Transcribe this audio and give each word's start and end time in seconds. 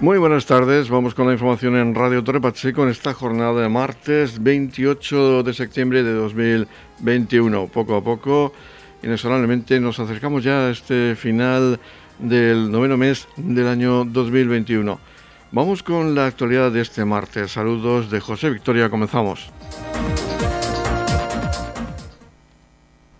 Muy 0.00 0.18
buenas 0.18 0.44
tardes, 0.44 0.90
vamos 0.90 1.14
con 1.14 1.28
la 1.28 1.32
información 1.32 1.76
en 1.76 1.94
Radio 1.94 2.24
Torre 2.24 2.40
Pacheco 2.40 2.82
en 2.82 2.88
esta 2.88 3.14
jornada 3.14 3.62
de 3.62 3.68
martes 3.68 4.42
28 4.42 5.44
de 5.44 5.54
septiembre 5.54 6.02
de 6.02 6.12
2021. 6.12 7.68
Poco 7.68 7.94
a 7.94 8.02
poco, 8.02 8.52
inexorablemente, 9.04 9.78
nos 9.78 10.00
acercamos 10.00 10.42
ya 10.42 10.66
a 10.66 10.70
este 10.70 11.14
final 11.14 11.78
del 12.18 12.72
noveno 12.72 12.96
mes 12.96 13.28
del 13.36 13.68
año 13.68 14.04
2021. 14.04 14.98
Vamos 15.52 15.84
con 15.84 16.16
la 16.16 16.26
actualidad 16.26 16.72
de 16.72 16.80
este 16.80 17.04
martes. 17.04 17.52
Saludos 17.52 18.10
de 18.10 18.18
José 18.18 18.50
Victoria, 18.50 18.90
comenzamos. 18.90 19.52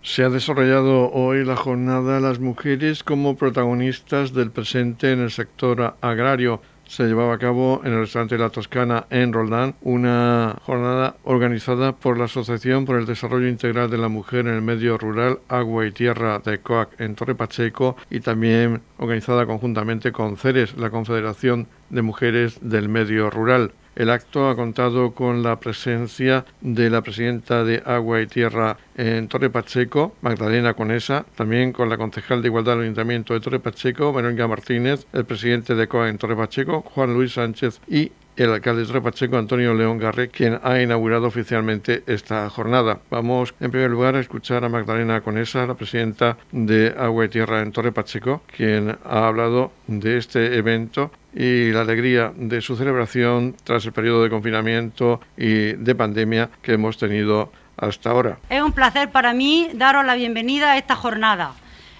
Se 0.05 0.23
ha 0.23 0.29
desarrollado 0.29 1.11
hoy 1.11 1.43
la 1.43 1.55
jornada 1.55 2.19
Las 2.19 2.39
mujeres 2.39 3.03
como 3.03 3.35
protagonistas 3.35 4.33
del 4.33 4.51
presente 4.51 5.11
en 5.11 5.19
el 5.19 5.31
sector 5.31 5.95
agrario 5.99 6.61
se 6.87 7.05
llevaba 7.05 7.33
a 7.33 7.39
cabo 7.39 7.81
en 7.83 7.91
el 7.91 8.01
restaurante 8.01 8.37
La 8.37 8.51
Toscana 8.51 9.07
en 9.09 9.33
Roldán 9.33 9.73
una 9.81 10.57
jornada 10.61 11.15
organizada 11.23 11.93
por 11.93 12.19
la 12.19 12.25
Asociación 12.25 12.85
por 12.85 12.99
el 12.99 13.07
Desarrollo 13.07 13.47
Integral 13.47 13.89
de 13.89 13.97
la 13.97 14.07
Mujer 14.07 14.41
en 14.41 14.53
el 14.53 14.61
Medio 14.61 14.99
Rural 14.99 15.39
Agua 15.49 15.87
y 15.87 15.91
Tierra 15.91 16.37
de 16.37 16.59
COAC 16.59 17.01
en 17.01 17.15
Torre 17.15 17.33
Pacheco 17.33 17.97
y 18.11 18.19
también 18.19 18.83
organizada 18.99 19.47
conjuntamente 19.47 20.11
con 20.11 20.37
CERES, 20.37 20.77
la 20.77 20.91
Confederación 20.91 21.67
de 21.89 22.03
Mujeres 22.03 22.59
del 22.61 22.89
Medio 22.89 23.31
Rural. 23.31 23.71
El 23.95 24.09
acto 24.09 24.49
ha 24.49 24.57
contado 24.57 25.11
con 25.11 25.41
la 25.41 25.57
presencia 25.57 26.43
de 26.59 26.89
la 26.89 27.01
presidenta 27.01 27.63
de 27.63 27.81
Agua 27.85 28.21
y 28.21 28.27
Tierra 28.27 28.75
en 28.97 29.29
Torre 29.29 29.49
Pacheco, 29.49 30.13
Magdalena 30.19 30.73
Conesa, 30.73 31.25
también 31.35 31.71
con 31.71 31.87
la 31.87 31.97
concejal 31.97 32.41
de 32.41 32.49
Igualdad 32.49 32.73
del 32.73 32.83
Ayuntamiento 32.83 33.33
de 33.33 33.39
Torre 33.39 33.59
Pacheco, 33.61 34.11
Verónica 34.11 34.49
Martínez, 34.49 35.05
el 35.13 35.23
presidente 35.23 35.75
de 35.75 35.87
COA 35.87 36.09
en 36.09 36.17
Torre 36.17 36.35
Pacheco, 36.35 36.81
Juan 36.81 37.13
Luis 37.13 37.33
Sánchez 37.33 37.79
y 37.87 38.11
el 38.35 38.51
alcalde 38.51 38.81
de 38.81 38.87
Torre 38.87 39.01
Pacheco, 39.01 39.37
Antonio 39.37 39.73
León 39.73 39.97
Garre, 39.97 40.27
quien 40.27 40.59
ha 40.61 40.81
inaugurado 40.81 41.27
oficialmente 41.27 42.03
esta 42.05 42.49
jornada. 42.49 42.99
Vamos 43.09 43.53
en 43.61 43.71
primer 43.71 43.89
lugar 43.89 44.17
a 44.17 44.19
escuchar 44.19 44.65
a 44.65 44.69
Magdalena 44.69 45.21
Conesa, 45.21 45.65
la 45.65 45.75
presidenta 45.75 46.37
de 46.51 46.93
Agua 46.97 47.23
y 47.23 47.29
Tierra 47.29 47.61
en 47.61 47.71
Torre 47.71 47.93
Pacheco, 47.93 48.41
quien 48.55 48.97
ha 49.05 49.27
hablado 49.27 49.71
de 49.87 50.17
este 50.17 50.57
evento 50.57 51.11
y 51.35 51.71
la 51.71 51.81
alegría 51.81 52.31
de 52.35 52.61
su 52.61 52.77
celebración 52.77 53.55
tras 53.63 53.85
el 53.85 53.91
periodo 53.91 54.23
de 54.23 54.29
confinamiento 54.29 55.19
y 55.35 55.73
de 55.73 55.93
pandemia 55.93 56.49
que 56.61 56.73
hemos 56.73 56.97
tenido 56.97 57.51
hasta 57.75 58.09
ahora. 58.09 58.37
Es 58.49 58.61
un 58.61 58.71
placer 58.71 59.11
para 59.11 59.33
mí 59.33 59.69
daros 59.73 60.05
la 60.05 60.15
bienvenida 60.15 60.71
a 60.71 60.77
esta 60.77 60.95
jornada. 60.95 61.51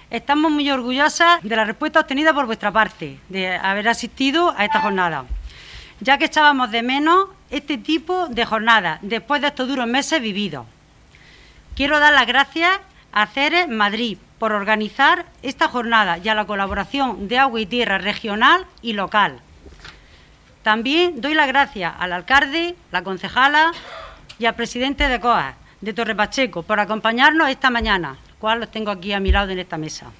Estamos 0.08 0.50
muy 0.50 0.70
orgullosas 0.70 1.42
de 1.42 1.54
la 1.54 1.64
respuesta 1.64 2.00
obtenida 2.00 2.32
por 2.32 2.46
vuestra 2.46 2.72
parte, 2.72 3.18
de 3.28 3.54
haber 3.56 3.88
asistido 3.88 4.54
a 4.56 4.64
esta 4.64 4.80
jornada, 4.80 5.26
ya 6.00 6.16
que 6.16 6.26
echábamos 6.26 6.70
de 6.70 6.82
menos 6.82 7.28
este 7.50 7.76
tipo 7.76 8.28
de 8.28 8.46
jornada 8.46 8.98
después 9.02 9.42
de 9.42 9.48
estos 9.48 9.68
duros 9.68 9.86
meses 9.86 10.22
vividos. 10.22 10.66
Quiero 11.74 12.00
dar 12.00 12.14
las 12.14 12.26
gracias 12.26 12.80
a 13.12 13.26
CERES 13.26 13.68
Madrid 13.68 14.16
por 14.38 14.52
organizar 14.52 15.26
esta 15.42 15.68
jornada 15.68 16.18
y 16.18 16.28
a 16.28 16.34
la 16.34 16.44
colaboración 16.44 17.28
de 17.28 17.38
Agua 17.38 17.60
y 17.60 17.66
Tierra 17.66 17.98
regional 17.98 18.66
y 18.82 18.92
local. 18.92 19.40
También 20.62 21.20
doy 21.20 21.34
las 21.34 21.46
gracias 21.46 21.94
al 21.98 22.12
alcalde, 22.12 22.74
la 22.90 23.02
concejala 23.02 23.72
y 24.38 24.46
al 24.46 24.54
presidente 24.54 25.08
de 25.08 25.20
COA 25.20 25.54
de 25.80 25.92
Torre 25.92 26.14
Pacheco 26.14 26.62
por 26.62 26.80
acompañarnos 26.80 27.48
esta 27.48 27.70
mañana, 27.70 28.18
cual 28.38 28.60
los 28.60 28.70
tengo 28.70 28.90
aquí 28.90 29.12
a 29.12 29.20
mi 29.20 29.30
lado 29.30 29.52
en 29.52 29.58
esta 29.58 29.78
mesa. 29.78 30.10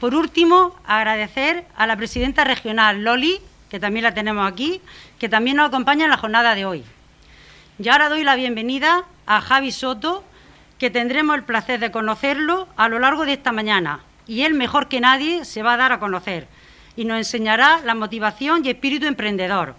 Por 0.00 0.14
último, 0.14 0.74
agradecer 0.86 1.66
a 1.76 1.86
la 1.86 1.96
presidenta 1.96 2.44
regional 2.44 3.04
Loli, 3.04 3.40
que 3.70 3.78
también 3.78 4.04
la 4.04 4.14
tenemos 4.14 4.50
aquí, 4.50 4.80
que 5.18 5.28
también 5.28 5.56
nos 5.56 5.68
acompaña 5.68 6.04
en 6.04 6.10
la 6.10 6.16
jornada 6.16 6.54
de 6.54 6.64
hoy. 6.64 6.84
Y 7.78 7.88
ahora 7.88 8.08
doy 8.08 8.24
la 8.24 8.36
bienvenida 8.36 9.04
a 9.26 9.40
Javi 9.40 9.72
Soto, 9.72 10.24
que 10.78 10.90
tendremos 10.90 11.36
el 11.36 11.44
placer 11.44 11.80
de 11.80 11.90
conocerlo 11.90 12.68
a 12.76 12.88
lo 12.88 12.98
largo 12.98 13.24
de 13.24 13.34
esta 13.34 13.52
mañana 13.52 14.00
y 14.26 14.42
él 14.42 14.54
mejor 14.54 14.88
que 14.88 15.00
nadie 15.00 15.44
se 15.44 15.62
va 15.62 15.74
a 15.74 15.76
dar 15.76 15.92
a 15.92 16.00
conocer 16.00 16.46
y 16.96 17.04
nos 17.04 17.18
enseñará 17.18 17.80
la 17.84 17.94
motivación 17.94 18.64
y 18.64 18.70
espíritu 18.70 19.06
emprendedor, 19.06 19.74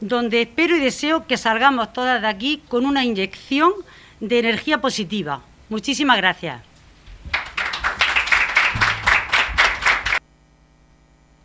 donde 0.00 0.42
espero 0.42 0.76
y 0.76 0.80
deseo 0.80 1.26
que 1.26 1.36
salgamos 1.36 1.92
todas 1.92 2.20
de 2.20 2.28
aquí 2.28 2.62
con 2.68 2.84
una 2.84 3.04
inyección 3.04 3.72
de 4.20 4.38
energía 4.38 4.80
positiva. 4.80 5.40
Muchísimas 5.68 6.16
gracias. 6.18 6.73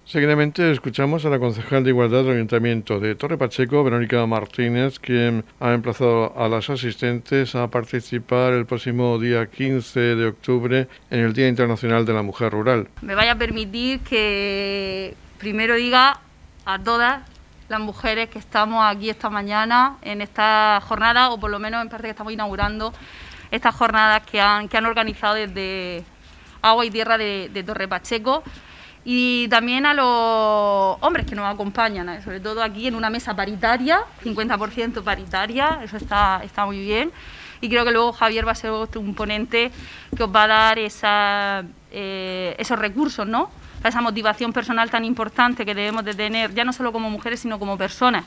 Seguidamente 0.10 0.72
escuchamos 0.72 1.24
a 1.26 1.30
la 1.30 1.38
concejal 1.38 1.84
de 1.84 1.92
Igualdad 1.92 2.24
del 2.24 2.38
Ayuntamiento 2.38 3.00
de 3.00 3.14
Torre 3.14 3.38
Pacheco, 3.38 3.84
Verónica 3.84 4.26
Martínez, 4.26 4.98
quien 4.98 5.46
ha 5.60 5.72
emplazado 5.72 6.34
a 6.36 6.48
las 6.48 6.68
asistentes 6.72 7.54
a 7.54 7.68
participar 7.68 8.54
el 8.54 8.66
próximo 8.66 9.20
día 9.20 9.46
15 9.46 10.00
de 10.00 10.26
octubre 10.26 10.88
en 11.12 11.20
el 11.20 11.34
Día 11.34 11.48
Internacional 11.48 12.08
de 12.08 12.14
la 12.14 12.24
Mujer 12.24 12.54
Rural. 12.54 12.88
Me 13.04 13.14
vaya 13.14 13.34
a 13.34 13.36
permitir 13.36 14.00
que 14.00 15.14
primero 15.38 15.76
diga 15.76 16.20
a 16.66 16.80
todas 16.80 17.22
las 17.68 17.80
mujeres 17.80 18.30
que 18.30 18.40
estamos 18.40 18.84
aquí 18.84 19.12
esta 19.12 19.30
mañana 19.30 19.98
en 20.02 20.24
esta 20.24 20.82
jornada, 20.88 21.30
o 21.30 21.40
por 21.40 21.52
lo 21.52 21.60
menos 21.60 21.84
en 21.84 21.90
parte 21.90 22.08
que 22.08 22.12
estamos 22.12 22.34
inaugurando 22.34 22.96
estas 23.52 23.76
jornadas 23.76 24.24
que 24.26 24.42
han, 24.42 24.86
organizado 24.88 25.36
desde 25.36 26.04
Agua 26.64 26.84
y 26.84 26.90
Tierra 26.90 27.20
de, 27.20 27.52
de 27.54 27.62
Torre 27.62 27.88
Pacheco 27.88 28.42
y 29.12 29.48
también 29.48 29.88
a 29.88 29.96
los 29.96 30.98
hombres 31.02 31.26
que 31.26 31.34
nos 31.34 31.52
acompañan, 31.52 32.08
¿eh? 32.10 32.22
sobre 32.22 32.40
todo 32.40 32.62
aquí 32.62 32.86
en 32.86 32.94
una 32.94 33.10
mesa 33.10 33.36
paritaria, 33.36 34.02
50% 34.24 35.02
paritaria, 35.02 35.80
eso 35.84 35.98
está, 35.98 36.42
está 36.44 36.64
muy 36.68 36.80
bien. 36.80 37.12
Y 37.60 37.70
creo 37.70 37.84
que 37.86 37.92
luego 37.92 38.12
Javier 38.12 38.48
va 38.48 38.52
a 38.52 38.56
ser 38.56 38.70
un 38.72 39.16
ponente 39.16 39.72
que 40.16 40.22
os 40.22 40.30
va 40.30 40.44
a 40.44 40.48
dar 40.48 40.78
esa, 40.78 41.64
eh, 41.90 42.56
esos 42.60 42.78
recursos, 42.78 43.26
¿no? 43.26 43.50
esa 43.84 44.00
motivación 44.00 44.54
personal 44.54 44.92
tan 44.92 45.04
importante 45.04 45.66
que 45.66 45.74
debemos 45.74 46.06
de 46.06 46.14
tener, 46.14 46.54
ya 46.54 46.64
no 46.64 46.72
solo 46.72 46.92
como 46.92 47.10
mujeres, 47.10 47.40
sino 47.40 47.58
como 47.58 47.80
personas. 47.80 48.26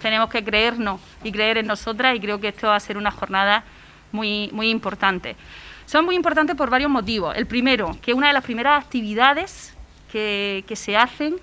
Tenemos 0.00 0.30
que 0.30 0.42
creernos 0.42 0.98
y 1.22 1.30
creer 1.30 1.58
en 1.58 1.66
nosotras 1.66 2.16
y 2.16 2.20
creo 2.20 2.40
que 2.40 2.48
esto 2.48 2.68
va 2.68 2.76
a 2.76 2.80
ser 2.80 2.96
una 2.96 3.10
jornada 3.10 3.64
muy, 4.12 4.48
muy 4.54 4.70
importante. 4.70 5.36
Son 5.84 6.06
muy 6.06 6.16
importantes 6.16 6.56
por 6.56 6.70
varios 6.70 6.90
motivos. 6.90 7.36
El 7.36 7.46
primero, 7.46 7.98
que 8.00 8.14
una 8.14 8.28
de 8.28 8.32
las 8.32 8.44
primeras 8.44 8.82
actividades 8.82 9.74
que, 10.12 10.74
se 10.74 10.96
hacen 10.96 11.36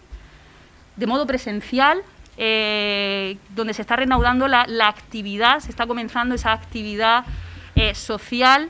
de 0.96 1.08
modo 1.08 1.26
presencial, 1.26 2.02
eh, 2.38 3.38
donde 3.56 3.74
se 3.74 3.82
está 3.82 3.96
reanudando 3.96 4.48
la, 4.48 4.88
actividad, 4.88 5.60
se 5.60 5.72
está 5.72 5.88
comenzando 5.88 6.36
esa 6.36 6.52
actividad 6.52 7.26
eh, 7.76 7.96
social, 7.96 8.70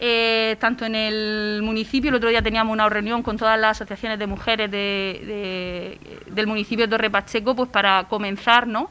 eh, 0.00 0.56
tanto 0.60 0.84
en 0.84 0.94
el 0.94 1.60
municipio, 1.62 2.08
el 2.10 2.16
otro 2.16 2.30
día 2.30 2.42
teníamos 2.42 2.72
una 2.72 2.88
reunión 2.88 3.22
con 3.22 3.36
todas 3.36 3.58
las 3.58 3.80
asociaciones 3.80 4.18
de 4.18 4.26
mujeres 4.26 4.70
del 4.70 6.46
municipio 6.46 6.86
de 6.86 6.90
Torre 6.90 7.10
Pacheco, 7.10 7.54
pues 7.54 7.68
para 7.68 8.04
comenzar 8.04 8.66
¿no? 8.66 8.90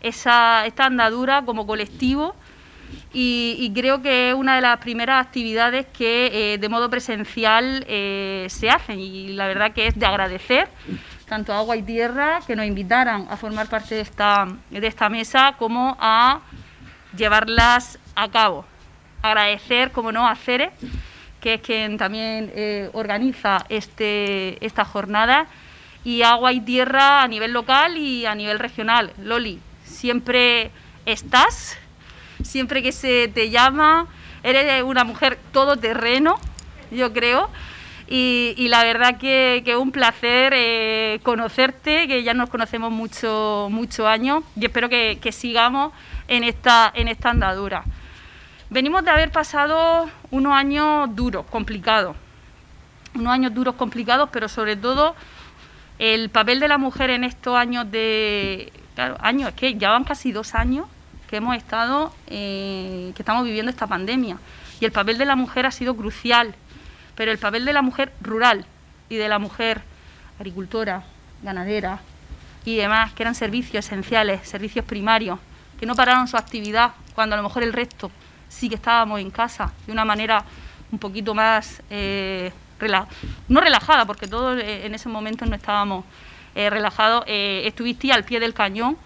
esa, 0.00 0.64
esta 0.66 0.86
andadura 0.86 1.42
como 1.42 1.66
colectivo 1.66 2.34
y, 3.18 3.72
creo 3.74 4.02
que 4.02 4.28
es 4.28 4.34
una 4.34 4.56
de 4.56 4.60
las 4.60 4.78
primeras 4.78 5.24
actividades 5.24 5.86
que 5.86 6.52
eh, 6.52 6.58
de 6.58 6.68
modo 6.68 6.90
presencial 6.90 7.82
eh, 7.88 8.46
se 8.50 8.68
hacen 8.68 9.00
y 9.00 9.28
la 9.28 9.46
verdad 9.46 9.72
que 9.72 9.86
es 9.86 9.98
de 9.98 10.04
agradecer 10.04 10.68
tanto 11.26 11.54
a 11.54 11.56
Agua 11.56 11.78
y 11.78 11.82
Tierra 11.82 12.40
que 12.46 12.54
nos 12.54 12.66
invitaran 12.66 13.26
a 13.30 13.38
formar 13.38 13.68
parte 13.68 13.94
de 13.94 14.02
esta, 14.02 14.46
de 14.68 14.86
esta 14.86 15.08
mesa 15.08 15.54
como 15.58 15.96
a 15.98 16.40
llevarlas 17.16 17.98
a 18.14 18.28
cabo. 18.28 18.66
Agradecer, 19.22 19.92
como 19.92 20.12
no, 20.12 20.28
a 20.28 20.36
Cere, 20.36 20.72
que 21.40 21.54
es 21.54 21.62
quien 21.62 21.96
también 21.96 22.52
eh, 22.54 22.90
organiza 22.92 23.64
este, 23.70 24.62
esta 24.64 24.84
jornada, 24.84 25.46
y 26.04 26.20
Agua 26.20 26.52
y 26.52 26.60
Tierra 26.60 27.22
a 27.22 27.28
nivel 27.28 27.52
local 27.52 27.96
y 27.96 28.26
a 28.26 28.34
nivel 28.34 28.58
regional. 28.58 29.14
Loli, 29.16 29.58
siempre 29.84 30.70
estás 31.06 31.78
siempre 32.42 32.82
que 32.82 32.92
se 32.92 33.28
te 33.28 33.50
llama, 33.50 34.06
eres 34.42 34.82
una 34.82 35.04
mujer 35.04 35.38
todoterreno, 35.52 36.38
yo 36.90 37.12
creo. 37.12 37.50
Y, 38.08 38.68
la 38.68 38.84
verdad 38.84 39.18
que, 39.18 39.62
es 39.66 39.76
un 39.76 39.90
placer 39.90 40.52
eh, 40.54 41.18
conocerte, 41.24 42.06
que 42.06 42.22
ya 42.22 42.34
nos 42.34 42.48
conocemos 42.48 42.92
muchos 42.92 43.68
mucho 43.70 44.06
años 44.06 44.44
y 44.54 44.64
espero 44.64 44.88
que, 44.88 45.18
sigamos 45.32 45.92
en 46.28 46.44
esta, 46.44 46.92
en 46.94 47.08
esta 47.08 47.30
andadura. 47.30 47.82
Venimos 48.70 49.04
de 49.04 49.10
haber 49.10 49.32
pasado 49.32 50.08
unos 50.30 50.52
años 50.52 51.14
duros, 51.16 51.46
complicados. 51.50 52.16
Unos 53.14 53.32
años 53.32 53.54
duros, 53.54 53.74
complicados, 53.74 54.28
pero 54.32 54.48
sobre 54.48 54.76
todo 54.76 55.16
el 55.98 56.30
papel 56.30 56.60
de 56.60 56.68
la 56.68 56.78
mujer 56.78 57.10
en 57.10 57.24
estos 57.24 57.56
años 57.56 57.90
de... 57.90 58.72
Claro, 58.94 59.16
años, 59.20 59.48
es 59.50 59.54
que 59.54 59.74
ya 59.74 59.90
van 59.90 60.04
casi 60.04 60.32
dos 60.32 60.54
años 60.54 60.86
que 61.28 61.36
hemos 61.36 61.56
estado, 61.56 62.12
eh, 62.28 63.12
que 63.14 63.22
estamos 63.22 63.44
viviendo 63.44 63.70
esta 63.70 63.86
pandemia. 63.86 64.38
Y 64.80 64.84
el 64.84 64.92
papel 64.92 65.18
de 65.18 65.24
la 65.24 65.36
mujer 65.36 65.66
ha 65.66 65.70
sido 65.70 65.96
crucial, 65.96 66.54
pero 67.14 67.32
el 67.32 67.38
papel 67.38 67.64
de 67.64 67.72
la 67.72 67.82
mujer 67.82 68.12
rural 68.20 68.64
y 69.08 69.16
de 69.16 69.28
la 69.28 69.38
mujer 69.38 69.82
agricultora, 70.38 71.02
ganadera, 71.42 72.00
y 72.64 72.76
demás, 72.76 73.12
que 73.12 73.22
eran 73.22 73.34
servicios 73.34 73.84
esenciales, 73.86 74.46
servicios 74.48 74.84
primarios, 74.84 75.38
que 75.78 75.86
no 75.86 75.94
pararon 75.94 76.26
su 76.26 76.36
actividad 76.36 76.92
cuando 77.14 77.34
a 77.34 77.38
lo 77.38 77.44
mejor 77.44 77.62
el 77.62 77.72
resto 77.72 78.10
sí 78.48 78.68
que 78.68 78.74
estábamos 78.74 79.20
en 79.20 79.30
casa 79.30 79.72
de 79.86 79.92
una 79.92 80.04
manera 80.04 80.44
un 80.90 80.98
poquito 80.98 81.34
más, 81.34 81.82
eh, 81.90 82.52
no 83.48 83.60
relajada, 83.60 84.04
porque 84.04 84.26
todos 84.26 84.58
eh, 84.60 84.84
en 84.84 84.94
ese 84.94 85.08
momento 85.08 85.46
no 85.46 85.56
estábamos 85.56 86.04
relajados, 86.54 87.24
estuviste 87.26 88.10
al 88.12 88.24
pie 88.24 88.40
del 88.40 88.54
cañón 88.54 88.96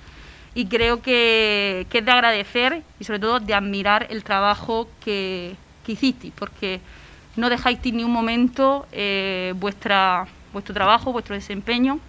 y 0.54 0.66
creo 0.66 1.02
que, 1.02 1.86
es 1.90 2.04
de 2.04 2.10
agradecer 2.10 2.82
y 2.98 3.04
sobre 3.04 3.18
todo 3.18 3.40
de 3.40 3.54
admirar 3.54 4.06
el 4.10 4.24
trabajo 4.24 4.88
que, 5.04 5.54
que 5.84 5.92
hicisteis, 5.92 6.32
porque 6.36 6.80
no 7.36 7.48
dejáis 7.48 7.78
ni 7.84 8.04
un 8.04 8.12
momento 8.12 8.86
vuestra, 9.56 10.26
vuestro 10.52 10.74
trabajo, 10.74 11.12
vuestro 11.12 11.34
desempeño 11.34 12.00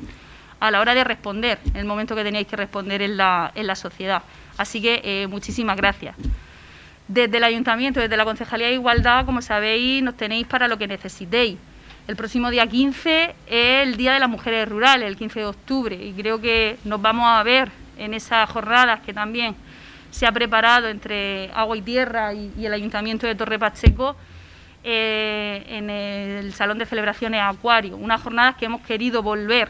a 0.59 0.71
la 0.71 0.79
hora 0.79 0.93
de 0.93 1.03
responder, 1.03 1.59
en 1.73 1.77
el 1.77 1.85
momento 1.85 2.15
que 2.15 2.23
teníais 2.23 2.47
que 2.47 2.55
responder 2.55 3.01
en 3.01 3.17
la, 3.17 3.51
en 3.55 3.65
la 3.65 3.75
sociedad. 3.75 4.21
Así 4.57 4.81
que 4.81 5.27
muchísimas 5.29 5.77
gracias. 5.77 6.15
Desde 7.07 7.37
el 7.37 7.43
Ayuntamiento, 7.43 7.99
desde 7.99 8.15
la 8.15 8.25
Concejalía 8.25 8.67
de 8.67 8.73
Igualdad, 8.73 9.25
como 9.25 9.41
sabéis, 9.41 10.03
nos 10.03 10.15
tenéis 10.15 10.47
para 10.47 10.67
lo 10.67 10.77
que 10.77 10.87
necesitéis. 10.87 11.57
El 12.07 12.15
próximo 12.15 12.49
día 12.49 12.67
15 12.67 13.35
es 13.47 13.87
el 13.87 13.95
Día 13.95 14.13
de 14.13 14.19
las 14.19 14.29
Mujeres 14.29 14.67
Rurales, 14.67 15.07
el 15.07 15.15
15 15.15 15.39
de 15.39 15.45
octubre, 15.45 15.95
y 15.95 16.13
creo 16.13 16.41
que 16.41 16.77
nos 16.83 17.01
vamos 17.01 17.25
a 17.27 17.41
ver 17.43 17.71
en 17.97 18.13
esas 18.13 18.49
jornadas 18.49 19.01
que 19.01 19.13
también 19.13 19.55
se 20.09 20.25
ha 20.25 20.31
preparado 20.31 20.89
entre 20.89 21.51
Agua 21.53 21.77
y 21.77 21.81
Tierra 21.81 22.33
y, 22.33 22.65
el 22.65 22.73
Ayuntamiento 22.73 23.27
de 23.27 23.35
Torre 23.35 23.59
Pacheco 23.59 24.15
eh, 24.83 25.63
en 25.67 25.89
el 25.89 26.53
Salón 26.53 26.79
de 26.79 26.85
Celebraciones 26.85 27.41
Acuario. 27.41 27.95
Unas 27.95 28.21
jornadas 28.21 28.55
que 28.55 28.65
hemos 28.65 28.81
querido 28.81 29.21
volver 29.21 29.69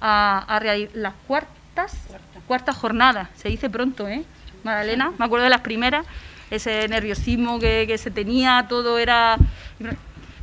a, 0.00 0.44
a 0.48 0.58
realizar 0.58 0.96
las 0.96 1.14
cuartas, 1.26 2.08
cuartas 2.46 2.76
jornadas, 2.76 3.28
se 3.36 3.50
dice 3.50 3.68
pronto, 3.68 4.08
¿eh? 4.08 4.24
Magdalena, 4.64 5.12
me 5.16 5.24
acuerdo 5.26 5.44
de 5.44 5.50
las 5.50 5.60
primeras 5.60 6.06
ese 6.50 6.88
nerviosismo 6.88 7.58
que, 7.58 7.96
se 7.98 8.10
tenía, 8.10 8.66
todo 8.68 8.98
era... 8.98 9.36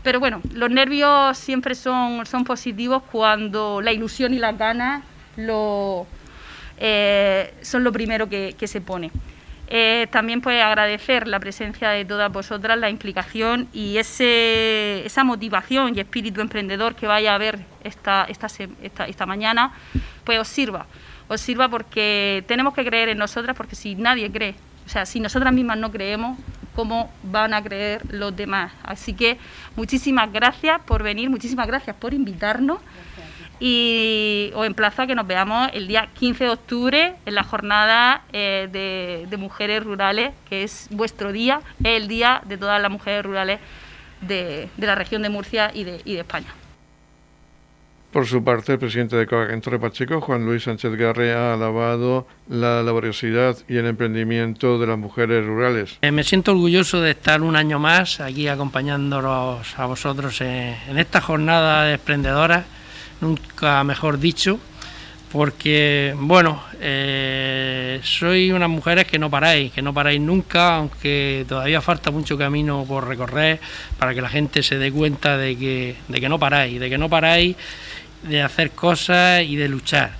Pero 0.06 0.20
bueno, 0.20 0.40
los 0.54 0.70
nervios 0.70 1.36
siempre 1.36 1.74
son, 1.74 2.28
son 2.28 2.44
positivos 2.44 3.02
cuando 3.12 3.82
la 3.82 3.92
ilusión 3.92 4.36
y 4.36 4.38
las 4.38 4.56
ganas 4.56 5.04
lo, 5.36 6.06
eh, 6.78 7.52
son 7.64 7.84
lo 7.84 7.92
primero 7.92 8.30
que, 8.30 8.56
se 8.68 8.82
pone. 8.82 9.10
Eh, 9.68 10.06
también 10.12 10.42
pues 10.42 10.62
agradecer 10.62 11.28
la 11.28 11.40
presencia 11.40 11.90
de 11.90 12.06
todas 12.06 12.32
vosotras, 12.32 12.78
la 12.78 12.92
implicación 12.92 13.68
y 13.74 13.98
ese, 13.98 15.04
esa 15.04 15.24
motivación 15.24 15.96
y 15.96 16.02
espíritu 16.02 16.40
emprendedor 16.40 16.94
que 16.94 17.08
vaya 17.08 17.32
a 17.32 17.36
haber 17.36 17.58
esta, 17.84 18.28
esta, 18.30 18.46
esta, 18.84 19.08
esta 19.08 19.26
mañana, 19.26 19.74
pues 20.24 20.38
os 20.38 20.48
sirva. 20.48 20.86
Os 21.28 21.42
sirva 21.42 21.68
porque 21.68 22.44
tenemos 22.48 22.76
que 22.76 22.86
creer 22.86 23.10
en 23.10 23.18
nosotras, 23.18 23.58
porque 23.58 23.76
si 23.76 23.96
nadie 23.96 24.32
cree 24.32 24.54
o 24.86 24.90
sea, 24.90 25.06
si 25.06 25.20
nosotras 25.20 25.52
mismas 25.52 25.78
no 25.78 25.92
creemos, 25.92 26.38
¿cómo 26.76 27.12
van 27.24 27.54
a 27.54 27.64
creer 27.64 28.02
los 28.14 28.36
demás? 28.36 28.72
Así 28.84 29.14
que 29.14 29.38
muchísimas 29.76 30.32
gracias 30.32 30.82
por 30.82 31.04
venir, 31.04 31.30
muchísimas 31.30 31.68
gracias 31.68 31.96
por 31.96 32.14
invitarnos 32.14 32.80
y 33.60 34.52
os 34.54 34.66
emplazo 34.66 35.04
a 35.04 35.08
que 35.08 35.16
nos 35.16 35.26
veamos 35.26 35.70
el 35.74 35.88
día 35.88 36.10
15 36.14 36.44
de 36.44 36.50
octubre 36.50 37.16
en 37.26 37.36
la 37.36 37.44
jornada 37.44 38.24
eh, 38.34 38.68
de, 39.30 39.38
mujeres 39.38 39.84
rurales, 39.84 40.34
que 40.50 40.64
es 40.64 40.88
vuestro 40.92 41.32
día, 41.32 41.62
es 41.80 42.02
el 42.02 42.08
día 42.08 42.42
de 42.46 42.58
todas 42.58 42.82
las 42.82 42.92
mujeres 42.92 43.24
rurales 43.24 43.60
de, 44.22 44.70
la 44.78 44.96
región 44.96 45.22
de 45.22 45.30
Murcia 45.30 45.72
y 45.74 45.84
de 45.84 46.20
España. 46.20 46.54
Por 48.16 48.26
su 48.26 48.42
parte, 48.46 48.72
el 48.72 48.80
presidente 48.80 49.18
de 49.18 49.28
COAC 49.28 49.52
en 49.52 49.60
Torre 49.60 49.78
Pacheco, 49.78 50.22
Juan 50.22 50.46
Luis 50.46 50.64
Sánchez 50.64 50.94
Garre, 50.94 51.34
ha 51.34 51.54
alabado 51.54 52.26
la 52.48 52.82
laboriosidad 52.82 53.58
y 53.68 53.76
el 53.76 53.86
emprendimiento 53.88 54.80
de 54.80 54.88
las 54.88 54.98
mujeres 54.98 55.46
rurales. 55.46 55.98
Eh, 56.02 56.12
me 56.12 56.24
siento 56.24 56.54
orgulloso 56.54 57.02
de 57.02 57.12
estar 57.12 57.42
un 57.42 57.58
año 57.58 57.78
más 57.78 58.22
aquí 58.22 58.48
acompañándolos 58.48 59.78
a 59.78 59.86
vosotros 59.86 60.40
en, 60.40 60.98
esta 60.98 61.20
jornada 61.20 61.84
de 61.84 61.96
emprendedoras, 61.96 62.66
nunca 63.20 63.84
mejor 63.84 64.18
dicho, 64.18 64.62
porque, 65.30 66.16
bueno, 66.18 66.64
eh, 66.80 68.00
soy 68.02 68.54
unas 68.54 68.70
mujeres 68.70 69.08
que 69.08 69.20
no 69.20 69.30
paráis, 69.30 69.74
que 69.74 69.82
no 69.82 69.94
paráis 69.94 70.22
nunca, 70.22 70.78
aunque 70.78 71.46
todavía 71.50 71.82
falta 71.82 72.12
mucho 72.12 72.38
camino 72.38 72.86
por 72.88 73.10
recorrer 73.10 73.60
para 74.00 74.14
que 74.14 74.22
la 74.22 74.30
gente 74.30 74.64
se 74.64 74.78
dé 74.78 74.90
cuenta 74.90 75.36
de 75.36 75.58
que, 75.58 75.98
de 76.08 76.22
que 76.22 76.30
no 76.30 76.40
paráis, 76.40 76.80
de 76.80 76.90
que 76.90 76.98
no 76.98 77.10
paráis 77.10 77.58
de 78.28 78.42
hacer 78.42 78.72
cosas 78.72 79.44
y 79.44 79.56
de 79.56 79.68
luchar. 79.68 80.12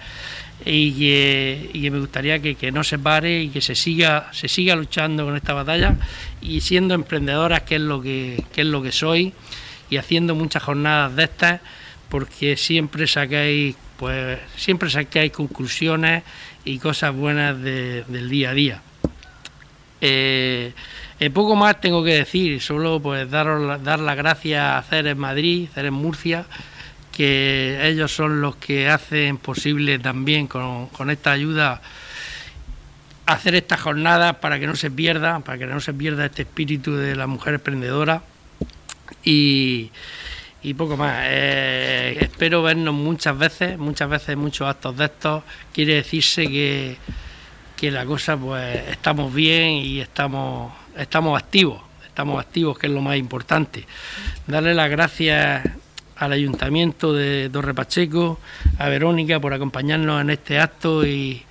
Y 0.66 0.94
que, 0.94 1.92
me 1.92 2.00
gustaría 2.00 2.40
que, 2.40 2.72
no 2.72 2.84
se 2.84 2.98
pare 2.98 3.44
y 3.44 3.50
que 3.50 3.62
se 3.62 3.76
siga, 3.76 4.30
se 4.32 4.48
siga 4.48 4.76
luchando 4.76 5.26
con 5.26 5.36
esta 5.36 5.54
batalla 5.54 5.96
y 6.42 6.62
siendo 6.62 6.94
emprendedoras, 6.96 7.62
que 7.62 7.76
es 7.76 7.82
lo 7.82 8.02
que, 8.02 8.44
es 8.56 8.66
lo 8.66 8.82
que 8.82 8.92
soy, 8.92 9.34
y 9.90 9.98
haciendo 9.98 10.34
muchas 10.34 10.64
jornadas 10.64 11.16
de 11.16 11.24
estas, 11.26 11.62
porque 12.10 12.58
siempre 12.58 13.06
sacáis, 13.06 13.76
pues, 13.98 14.40
siempre 14.56 14.90
sacáis 14.90 15.32
conclusiones 15.32 16.24
y 16.64 16.80
cosas 16.80 17.14
buenas 17.14 17.62
del 17.62 18.30
día 18.30 18.50
a 18.50 18.54
día. 18.54 18.82
Eh, 20.02 20.74
eh, 21.20 21.30
poco 21.30 21.56
más 21.56 21.80
tengo 21.80 22.04
que 22.04 22.14
decir, 22.14 22.62
solo 22.62 23.00
pues 23.00 23.30
daros, 23.30 23.82
dar 23.84 24.00
las 24.00 24.18
gracias 24.18 24.62
a 24.64 24.82
Ceres 24.82 25.16
Madrid, 25.16 25.70
Ceres 25.74 25.92
Murcia, 25.92 26.46
que 27.16 27.80
ellos 27.88 28.14
son 28.14 28.42
los 28.42 28.58
que 28.58 28.90
hacen 28.90 29.38
posible 29.38 29.98
también 30.00 30.48
con, 30.48 31.10
esta 31.10 31.32
ayuda 31.32 31.82
hacer 33.26 33.56
estas 33.56 33.80
jornadas 33.80 34.36
para 34.36 34.60
que 34.60 34.68
no 34.68 34.76
se 34.76 34.92
pierda, 34.92 35.40
para 35.40 35.58
que 35.58 35.66
no 35.66 35.80
se 35.80 35.94
pierda 35.94 36.26
este 36.26 36.42
espíritu 36.42 36.94
de 36.94 37.16
la 37.16 37.26
mujer 37.26 37.54
emprendedora 37.54 38.22
y, 39.24 39.92
poco 40.78 40.98
más. 40.98 41.22
Eh, 41.24 42.18
espero 42.20 42.62
vernos 42.62 42.94
muchas 42.94 43.38
veces, 43.38 43.78
muchas 43.78 44.10
veces 44.10 44.36
muchos 44.36 44.68
actos 44.68 44.98
de 44.98 45.06
estos. 45.06 45.44
Quiere 45.74 45.96
decirse 45.96 46.48
que, 46.48 46.98
que 47.78 47.92
la 47.92 48.06
cosa 48.06 48.36
pues 48.36 48.90
estamos 48.90 49.34
bien 49.34 49.70
y 49.72 50.02
estamos, 50.02 50.74
estamos 50.98 51.42
activos, 51.42 51.82
estamos 52.06 52.42
activos 52.42 52.78
que 52.78 52.88
es 52.88 52.94
lo 52.94 53.02
más 53.02 53.16
importante. 53.16 53.86
Darle 54.48 54.74
las 54.74 54.90
gracias 54.90 55.64
al 56.18 56.32
Ayuntamiento 56.32 57.14
de 57.14 57.50
Torre 57.52 57.74
Pacheco, 57.74 58.40
a 58.80 58.90
Verónica 58.90 59.40
por 59.40 59.54
acompañarnos 59.54 60.22
en 60.22 60.30
este 60.30 60.60
acto 60.60 61.06
y, 61.06 61.44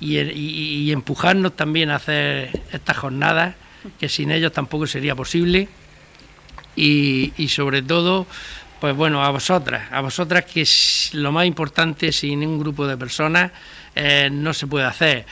y, 0.00 0.92
empujarnos 0.92 1.56
también 1.56 1.90
a 1.90 1.96
hacer 1.96 2.50
estas 2.72 2.96
jornadas, 2.96 3.54
que 3.98 4.08
sin 4.08 4.30
ellos 4.30 4.52
tampoco 4.52 4.86
sería 4.86 5.14
posible. 5.14 5.68
Y, 6.76 7.48
sobre 7.48 7.82
todo, 7.82 8.26
pues 8.80 8.94
bueno, 8.94 9.24
a 9.24 9.30
vosotras, 9.30 9.90
a 9.90 10.00
vosotras 10.00 10.44
que 10.44 10.60
es 10.60 11.10
lo 11.12 11.32
más 11.32 11.44
importante, 11.44 12.12
sin 12.12 12.46
un 12.46 12.60
grupo 12.60 12.86
de 12.86 12.96
personas 12.96 13.50
eh, 13.96 14.28
no 14.30 14.54
se 14.54 14.68
puede 14.68 14.86
hacer. 14.86 15.26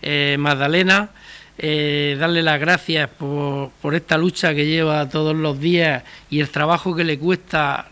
Eh, 0.00 0.36
Magdalena, 0.38 1.10
eh, 1.58 2.16
darle 2.20 2.42
las 2.42 2.60
gracias 2.60 3.08
por, 3.10 3.70
por, 3.82 3.96
esta 3.96 4.16
lucha 4.16 4.54
que 4.54 4.64
lleva 4.64 5.08
todos 5.08 5.34
los 5.34 5.58
días 5.58 6.04
y 6.30 6.38
el 6.38 6.50
trabajo 6.50 6.94
que 6.94 7.02
le 7.02 7.18
cuesta 7.18 7.88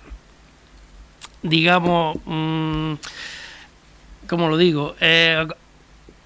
digamos, 1.43 2.19
mm, 2.25 2.95
¿cómo 4.29 4.49
lo 4.49 4.57
digo? 4.57 4.95
Eh, 5.01 5.47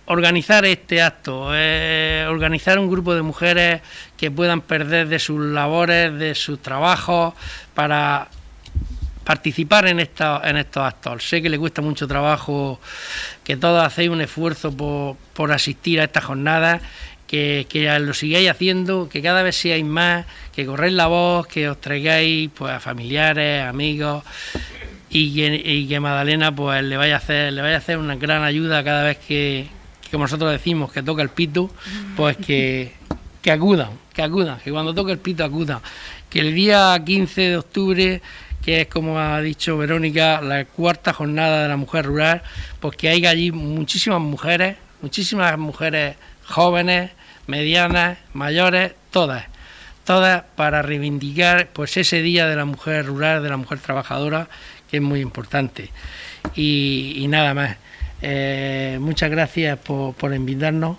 organizar 0.06 0.64
este 0.64 1.02
acto, 1.02 1.50
eh, 1.54 2.26
organizar 2.28 2.78
un 2.78 2.90
grupo 2.90 3.14
de 3.14 3.22
mujeres 3.22 3.80
que 4.16 4.30
puedan 4.30 4.60
perder 4.60 5.08
de 5.08 5.18
sus 5.18 5.40
labores, 5.40 6.12
de 6.18 6.34
sus 6.34 6.60
trabajos, 6.60 7.34
para 7.74 8.28
participar 9.24 9.86
en, 9.86 10.00
esta, 10.00 10.42
en 10.44 10.58
estos 10.58 10.82
actos. 10.82 11.26
Sé 11.26 11.40
que 11.40 11.48
le 11.48 11.58
cuesta 11.58 11.80
mucho 11.80 12.06
trabajo, 12.06 12.78
que 13.42 13.56
todos 13.56 13.82
hacéis 13.84 14.10
un 14.10 14.20
esfuerzo 14.20 14.76
por, 14.76 15.16
por 15.32 15.50
asistir 15.52 16.00
a 16.00 16.04
estas 16.04 16.24
jornadas 16.24 16.82
que, 17.26 17.98
lo 18.00 18.14
sigáis 18.14 18.48
haciendo, 18.48 19.08
que 19.08 19.22
cada 19.22 19.42
vez 19.42 19.56
seáis 19.56 19.84
más, 19.84 20.26
que 20.54 20.66
corréis 20.66 20.94
la 20.94 21.06
voz, 21.06 21.46
que 21.46 21.68
os 21.68 21.80
traigáis 21.80 22.50
pues, 22.54 22.72
a 22.72 22.80
familiares, 22.80 23.64
amigos, 23.64 24.22
y 25.16 25.86
que, 25.86 26.00
Madalena 26.00 26.52
pues 26.54 26.82
le 26.82 26.96
vaya 26.96 27.14
a 27.14 27.18
hacer 27.18 27.52
le 27.52 27.62
vaya 27.62 27.76
a 27.76 27.78
hacer 27.78 27.98
una 27.98 28.16
gran 28.16 28.42
ayuda 28.42 28.82
cada 28.82 29.04
vez 29.04 29.18
que, 29.18 29.68
como 30.10 30.24
nosotros 30.24 30.50
decimos 30.50 30.90
que 30.92 31.04
toca 31.04 31.22
el 31.22 31.28
pito 31.28 31.70
pues 32.16 32.36
que, 32.36 32.92
que 33.40 33.52
acudan 33.52 33.90
que 34.12 34.22
acudan 34.22 34.58
que 34.58 34.72
cuando 34.72 34.92
toque 34.92 35.12
el 35.12 35.18
pito 35.18 35.44
acudan. 35.44 35.80
Que 36.28 36.40
el 36.40 36.52
día 36.52 37.00
15 37.04 37.40
de 37.42 37.56
octubre 37.56 38.22
que 38.64 38.80
es 38.80 38.86
como 38.88 39.20
ha 39.20 39.40
dicho 39.40 39.78
Verónica 39.78 40.40
la 40.40 40.64
cuarta 40.64 41.12
jornada 41.12 41.62
de 41.62 41.68
la 41.68 41.76
mujer 41.76 42.06
rural 42.06 42.42
pues 42.80 42.96
que 42.96 43.08
hay 43.08 43.24
allí 43.24 43.52
muchísimas 43.52 44.20
mujeres 44.20 44.76
muchísimas 45.00 45.56
mujeres 45.56 46.16
jóvenes 46.44 47.12
medianas 47.46 48.18
mayores 48.32 48.94
todas 49.12 49.44
todas 50.04 50.42
para 50.56 50.82
reivindicar 50.82 51.68
pues 51.72 51.96
ese 51.96 52.20
día 52.20 52.48
de 52.48 52.56
la 52.56 52.64
mujer 52.64 53.06
rural 53.06 53.42
de 53.44 53.48
la 53.48 53.56
mujer 53.56 53.78
trabajadora 53.78 54.48
es 54.96 55.02
muy 55.02 55.20
importante. 55.20 55.90
Y, 56.54 57.26
nada 57.28 57.54
más. 57.54 57.76
Eh, 58.22 58.98
muchas 59.00 59.30
gracias 59.30 59.78
por, 59.78 60.34
invitarnos 60.34 60.96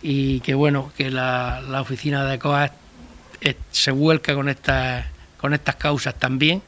y 0.00 0.40
que 0.40 0.54
bueno, 0.54 0.92
que 0.96 1.10
la, 1.10 1.62
oficina 1.80 2.24
de 2.24 2.38
COA 2.38 2.72
se 3.70 3.90
vuelca 3.90 4.34
con 4.34 4.48
estas, 4.48 5.04
con 5.36 5.52
estas 5.52 5.76
causas 5.76 6.14
también 6.14 6.62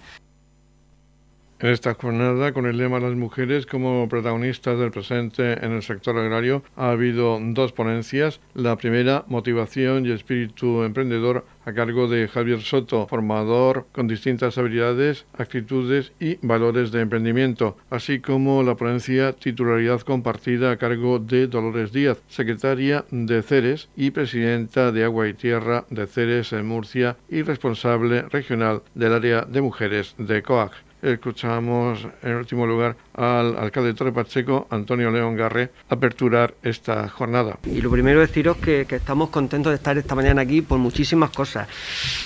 en 1.59 1.71
esta 1.71 1.95
jornada, 1.95 2.53
con 2.53 2.67
el 2.67 2.77
lema 2.77 3.01
Las 3.01 3.15
mujeres 3.15 3.67
como 3.67 4.09
protagonistas 4.09 4.79
del 4.79 4.91
presente 4.91 5.65
en 5.65 5.73
el 5.73 5.83
sector 5.83 6.17
agrario, 6.19 6.63
ha 6.77 6.91
habido 6.91 7.39
dos 7.41 7.73
ponencias. 7.73 8.41
La 8.55 8.77
primera, 8.77 9.25
Motivación 9.29 10.07
y 10.07 10.11
Espíritu 10.11 10.83
Emprendedor, 10.83 11.47
a 11.65 11.73
cargo 11.73 12.09
de 12.09 12.29
Javier 12.29 12.61
Soto, 12.61 13.07
formador 13.09 13.87
con 13.93 14.07
distintas 14.07 14.57
habilidades, 14.59 15.27
actitudes 15.37 16.13
y 16.21 16.39
valores 16.43 16.93
de 16.93 17.01
emprendimiento, 17.01 17.77
así 17.91 18.21
como 18.21 18.63
la 18.63 18.77
ponencia 18.77 19.33
Titularidad 19.33 20.01
Compartida 20.03 20.71
a 20.71 20.77
cargo 20.77 21.19
de 21.19 21.49
Dolores 21.49 21.93
Díaz, 21.93 22.23
secretaria 22.29 23.05
de 23.11 23.43
CERES 23.43 23.89
y 23.97 24.11
presidenta 24.11 24.93
de 24.93 25.05
Agua 25.05 25.29
y 25.29 25.35
Tierra 25.35 25.85
de 25.91 26.07
CERES 26.07 26.53
en 26.53 26.67
Murcia 26.67 27.17
y 27.29 27.43
responsable 27.43 28.23
regional 28.23 28.83
del 28.95 29.15
área 29.15 29.43
de 29.43 29.61
mujeres 29.61 30.15
de 30.19 30.43
COAG 30.43 30.86
escuchamos 31.03 32.07
en 32.23 32.35
último 32.35 32.67
lugar 32.67 32.97
al 33.15 33.57
alcalde 33.57 33.91
de 33.91 33.95
Torre 33.95 34.13
Pacheco, 34.13 34.67
Antonio 34.71 35.11
León 35.11 35.37
Garré, 35.37 35.71
aperturar 35.89 36.55
esta 36.63 37.09
jornada. 37.09 37.59
Y 37.65 37.81
lo 37.81 37.91
primero 37.91 38.21
deciros 38.21 38.57
que, 38.59 38.87
estamos 38.89 39.31
contentos 39.31 39.71
de 39.71 39.77
estar 39.77 39.97
esta 39.99 40.15
mañana 40.15 40.43
aquí 40.43 40.63
por 40.63 40.79
muchísimas 40.79 41.31
cosas. 41.31 41.69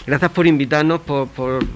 Gracias 0.07 0.31
por 0.31 0.47
invitarnos, 0.47 1.01
por, 1.01 1.29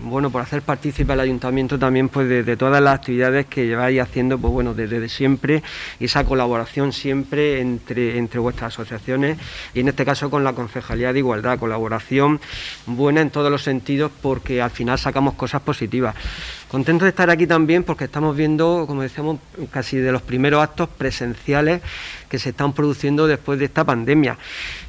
bueno, 0.02 0.30
por 0.30 0.42
hacer 0.42 0.62
partícipe 0.62 1.12
al 1.12 1.20
ayuntamiento 1.20 1.78
también 1.78 2.08
pues 2.08 2.28
de, 2.28 2.56
todas 2.56 2.82
las 2.82 2.94
actividades 2.94 3.46
que 3.46 3.66
lleváis 3.66 4.00
haciendo 4.00 4.38
pues 4.38 4.52
bueno 4.52 4.74
desde 4.74 5.08
siempre 5.08 5.62
y 5.98 6.04
esa 6.04 6.24
colaboración 6.24 6.92
siempre 6.92 7.60
entre, 7.60 8.16
entre 8.18 8.38
vuestras 8.38 8.72
asociaciones 8.74 9.38
y 9.74 9.80
en 9.80 9.88
este 9.88 10.04
caso 10.04 10.30
con 10.30 10.44
la 10.44 10.52
Concejalía 10.52 11.12
de 11.12 11.18
Igualdad, 11.18 11.58
colaboración 11.58 12.40
buena 12.86 13.20
en 13.20 13.30
todos 13.30 13.50
los 13.50 13.62
sentidos 13.62 14.12
porque 14.22 14.62
al 14.62 14.70
final 14.70 14.98
sacamos 14.98 15.34
cosas 15.34 15.62
positivas. 15.62 16.14
Contento 16.74 17.04
de 17.04 17.10
estar 17.10 17.30
aquí 17.30 17.46
también 17.46 17.84
porque 17.84 18.06
estamos 18.06 18.36
viendo, 18.36 18.82
como 18.88 19.02
decíamos, 19.02 19.38
casi 19.70 19.96
de 19.98 20.10
los 20.10 20.22
primeros 20.22 20.60
actos 20.60 20.88
presenciales 20.88 21.82
que 22.34 22.40
se 22.40 22.50
están 22.50 22.72
produciendo 22.72 23.28
después 23.28 23.60
de 23.60 23.66
esta 23.66 23.84
pandemia. 23.84 24.36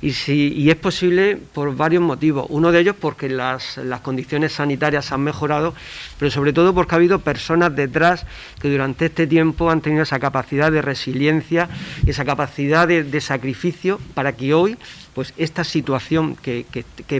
Y, 0.01 0.13
si, 0.13 0.51
y 0.53 0.71
es 0.71 0.75
posible 0.77 1.37
por 1.53 1.75
varios 1.75 2.01
motivos. 2.01 2.47
Uno 2.49 2.71
de 2.71 2.79
ellos 2.79 2.95
porque 2.99 3.29
las, 3.29 3.79
condiciones 4.01 4.53
sanitarias 4.53 5.11
han 5.11 5.21
mejorado, 5.21 5.75
pero 6.17 6.31
sobre 6.31 6.53
todo 6.53 6.73
porque 6.73 6.95
ha 6.95 6.97
habido 6.97 7.19
personas 7.19 7.75
detrás 7.75 8.25
que 8.59 8.67
durante 8.67 9.05
este 9.05 9.27
tiempo 9.27 9.69
han 9.69 9.81
tenido 9.81 10.01
esa 10.01 10.17
capacidad 10.17 10.71
de 10.71 10.81
resiliencia 10.81 11.69
y 12.03 12.09
esa 12.09 12.25
capacidad 12.25 12.87
de 12.87 13.21
sacrificio 13.21 13.99
para 14.15 14.35
que 14.35 14.55
hoy 14.55 14.75
pues 15.15 15.33
esta 15.37 15.63
situación 15.63 16.35
que, 16.35 16.65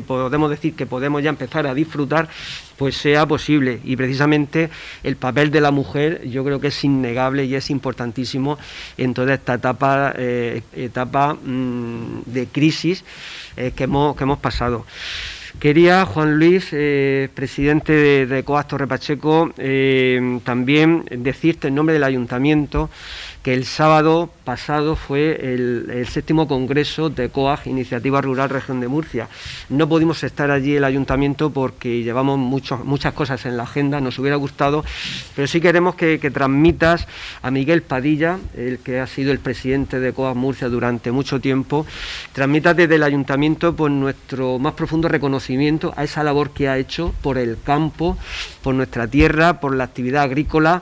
podemos 0.06 0.50
decir 0.50 0.76
que 0.76 0.86
podemos 0.86 1.24
ya 1.24 1.30
empezar 1.30 1.66
a 1.66 1.74
disfrutar, 1.74 2.28
pues 2.78 2.98
sea 2.98 3.26
posible. 3.26 3.80
Y 3.86 3.96
precisamente 3.96 4.70
el 5.02 5.16
papel 5.16 5.50
de 5.50 5.62
la 5.62 5.72
mujer 5.72 6.22
yo 6.28 6.44
creo 6.44 6.60
que 6.60 6.68
es 6.68 6.84
innegable 6.84 7.46
y 7.46 7.56
es 7.56 7.70
importantísimo 7.70 8.60
en 8.98 9.14
toda 9.14 9.34
esta 9.34 9.54
etapa, 9.54 10.14
eh, 10.18 10.62
etapa 10.76 11.34
mm, 11.34 12.22
de 12.26 12.48
crisis 12.48 13.04
eh, 13.58 13.72
que, 13.76 13.86
hemos, 13.86 14.16
que 14.16 14.24
hemos 14.24 14.40
pasado. 14.40 14.86
Quería, 15.60 16.06
Juan 16.06 16.38
Luis, 16.38 16.68
eh, 16.74 17.30
presidente 17.34 17.94
de, 17.94 18.26
de 18.26 18.44
Repacheco, 18.78 19.52
también 20.44 21.06
decirte 21.10 21.70
en 21.70 21.76
nombre 21.76 21.94
del 21.94 22.04
ayuntamiento 22.04 22.90
que 23.46 23.54
el 23.54 23.66
sábado 23.66 24.32
pasado 24.44 24.96
fue 24.96 25.38
el, 25.40 26.08
séptimo 26.10 26.48
congreso 26.48 27.12
de 27.12 27.30
COAG, 27.30 27.68
Iniciativa 27.68 28.20
Rural 28.20 28.50
Región 28.50 28.80
de 28.80 28.88
Murcia. 28.88 29.28
No 29.70 29.88
pudimos 29.88 30.24
estar 30.24 30.50
allí 30.50 30.76
el 30.76 30.84
ayuntamiento 30.84 31.52
porque 31.52 32.02
llevamos 32.02 32.40
muchas 32.40 33.14
cosas 33.14 33.46
en 33.46 33.56
la 33.56 33.62
agenda, 33.62 34.02
nos 34.02 34.18
hubiera 34.18 34.36
gustado, 34.36 34.84
pero 35.36 35.48
sí 35.48 35.62
queremos 35.62 35.94
que, 35.94 36.18
transmitas 36.34 37.08
a 37.44 37.52
Miguel 37.52 37.84
Padilla, 37.84 38.40
el 38.58 38.80
que 38.80 39.00
ha 39.00 39.06
sido 39.06 39.32
el 39.32 39.38
presidente 39.38 40.00
de 40.00 40.12
COAG 40.12 40.36
Murcia 40.36 40.68
durante 40.68 41.12
mucho 41.12 41.40
tiempo, 41.40 41.86
transmitas 42.34 42.76
desde 42.76 42.96
el 42.96 43.04
ayuntamiento 43.04 43.76
pues, 43.76 43.94
nuestro 43.94 44.58
más 44.58 44.74
profundo 44.74 45.08
reconocimiento 45.08 45.94
a 45.96 46.04
esa 46.04 46.24
labor 46.24 46.50
que 46.50 46.68
ha 46.68 46.80
hecho 46.80 47.14
por 47.22 47.38
el 47.38 47.60
campo, 47.64 48.18
por 48.64 48.74
nuestra 48.74 49.08
tierra, 49.08 49.60
por 49.60 49.76
la 49.76 49.84
actividad 49.84 50.24
agrícola, 50.24 50.82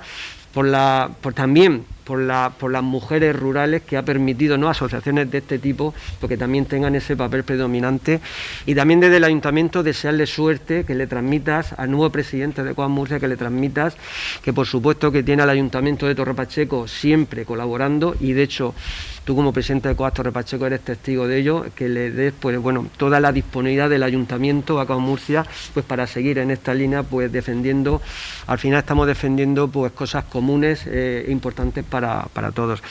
por, 0.54 0.66
la, 0.66 1.10
por 1.20 1.34
también 1.34 1.84
por, 2.04 2.20
la, 2.20 2.54
por 2.58 2.72
las 2.72 2.84
mujeres 2.84 3.36
rurales 3.36 3.82
que 3.82 3.98
ha 3.98 4.04
permitido 4.04 4.58
¿no? 4.58 4.70
asociaciones 4.70 5.30
de 5.32 5.40
este 5.40 5.60
tipo 5.60 5.94
porque 6.20 6.38
también 6.38 6.66
tengan 6.66 6.96
ese 6.96 7.16
papel 7.16 7.44
predominante 7.44 8.20
y 8.66 8.76
también 8.76 9.00
desde 9.00 9.18
el 9.18 9.24
ayuntamiento 9.24 9.84
desearle 9.84 10.26
suerte 10.26 10.84
que 10.86 10.96
le 10.96 11.08
transmitas 11.08 11.74
al 11.74 11.92
nuevo 11.92 12.10
presidente 12.10 12.64
de 12.64 12.74
Coam 12.74 12.92
Murcia 12.92 13.20
que 13.20 13.28
le 13.28 13.38
transmitas 13.38 13.96
que 14.44 14.54
por 14.54 14.68
supuesto 14.68 15.12
que 15.12 15.24
tiene 15.24 15.44
al 15.44 15.50
ayuntamiento 15.50 16.08
de 16.08 16.16
Torre 16.16 16.34
Pacheco 16.34 16.88
siempre 16.88 17.46
colaborando 17.46 18.16
y 18.20 18.34
de 18.34 18.44
hecho 18.44 18.74
tú 19.24 19.36
como 19.36 19.54
presidente 19.54 19.90
de 19.90 19.96
Coacto 19.96 20.24
Repacheco 20.24 20.66
eres 20.66 20.82
testigo 20.82 21.28
de 21.28 21.40
ello, 21.40 21.66
que 21.76 21.90
le 21.90 22.12
des 22.12 22.34
pues 22.34 22.58
bueno 22.60 22.88
toda 22.98 23.20
la 23.20 23.32
disponibilidad 23.32 23.90
del 23.90 24.04
ayuntamiento 24.04 24.80
a 24.80 24.86
Murcia 24.98 25.46
pues 25.74 25.86
para 25.86 26.06
seguir 26.08 26.38
en 26.38 26.52
esta 26.52 26.74
línea 26.74 27.04
pues 27.04 27.32
defendiendo, 27.32 28.02
al 28.48 28.60
final 28.60 28.80
estamos 28.80 29.08
defendiendo 29.08 29.68
pues 29.68 29.92
cosas 29.94 30.26
comunes 30.26 30.86
e 30.88 31.26
importantes 31.30 31.84
para, 31.84 32.28
todos. 32.54 32.82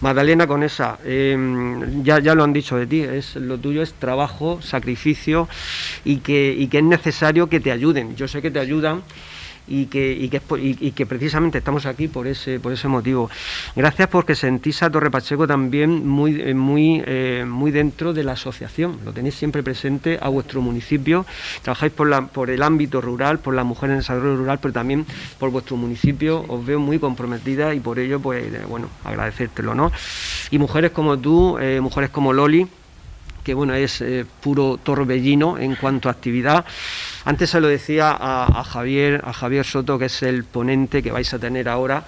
Magdalena 0.00 0.46
con 0.46 0.62
esa, 0.62 0.98
em, 1.04 2.02
ya, 2.02 2.20
ya 2.20 2.34
lo 2.34 2.44
han 2.44 2.52
dicho 2.52 2.76
de 2.76 2.86
ti, 2.86 3.00
es 3.00 3.36
lo 3.36 3.58
tuyo 3.58 3.82
es 3.82 3.94
trabajo, 3.94 4.60
sacrificio 4.62 5.48
y 6.04 6.18
que, 6.18 6.54
y 6.56 6.68
que 6.68 6.78
es 6.78 6.84
necesario 6.84 7.48
que 7.48 7.60
te 7.60 7.72
ayuden. 7.72 8.16
Yo 8.16 8.28
sé 8.28 8.40
que 8.40 8.50
te 8.50 8.60
ayudan 8.60 9.02
y 9.70 9.86
que, 9.86 10.12
y 10.12 10.28
que, 10.28 10.42
y, 10.58 10.90
que 10.90 11.06
precisamente 11.06 11.58
estamos 11.58 11.86
aquí 11.86 12.08
por 12.08 12.26
ese, 12.26 12.58
por 12.58 12.72
ese 12.72 12.88
motivo. 12.88 13.30
Gracias 13.76 14.08
porque 14.08 14.34
sentís 14.34 14.82
a 14.82 14.90
Torre 14.90 15.10
Pacheco 15.10 15.46
también 15.46 16.06
muy, 16.06 16.40
eh, 16.40 16.54
muy, 16.54 17.02
eh, 17.06 17.44
muy 17.46 17.70
dentro 17.70 18.12
de 18.12 18.24
la 18.24 18.32
asociación, 18.32 18.98
lo 19.04 19.12
tenéis 19.12 19.36
siempre 19.36 19.62
presente 19.62 20.18
a 20.20 20.28
vuestro 20.28 20.60
municipio, 20.60 21.24
trabajáis 21.62 21.92
por, 21.92 22.08
la, 22.08 22.26
por 22.26 22.50
el 22.50 22.62
ámbito 22.62 23.00
rural, 23.00 23.38
por 23.38 23.54
las 23.54 23.64
mujeres 23.64 23.90
en 23.90 23.96
el 23.96 24.02
desarrollo 24.02 24.36
rural, 24.36 24.58
pero 24.60 24.74
también 24.74 25.06
por 25.38 25.50
vuestro 25.50 25.76
municipio, 25.76 26.44
os 26.48 26.66
veo 26.66 26.80
muy 26.80 26.98
comprometida 26.98 27.72
y 27.74 27.80
por 27.80 27.98
ello, 28.00 28.18
pues, 28.20 28.52
eh, 28.52 28.62
bueno, 28.68 28.88
agradecértelo, 29.04 29.74
¿no? 29.74 29.92
Y 30.50 30.58
mujeres 30.58 30.90
como 30.90 31.16
tú, 31.16 31.56
mujeres 31.80 32.10
como 32.10 32.32
Loli, 32.32 32.66
que 33.42 33.54
bueno, 33.54 33.74
es 33.74 34.02
puro 34.40 34.78
torbellino 34.82 35.58
en 35.58 35.76
cuanto 35.76 36.08
a 36.08 36.12
actividad. 36.12 36.64
Antes 37.24 37.50
se 37.50 37.60
lo 37.60 37.68
decía 37.68 38.16
a, 38.18 38.64
Javier, 38.64 39.22
a 39.24 39.32
Javier 39.32 39.64
Soto, 39.64 39.98
que 39.98 40.06
es 40.06 40.22
el 40.22 40.44
ponente 40.44 41.02
que 41.02 41.10
vais 41.10 41.32
a 41.32 41.38
tener 41.38 41.68
ahora. 41.68 42.04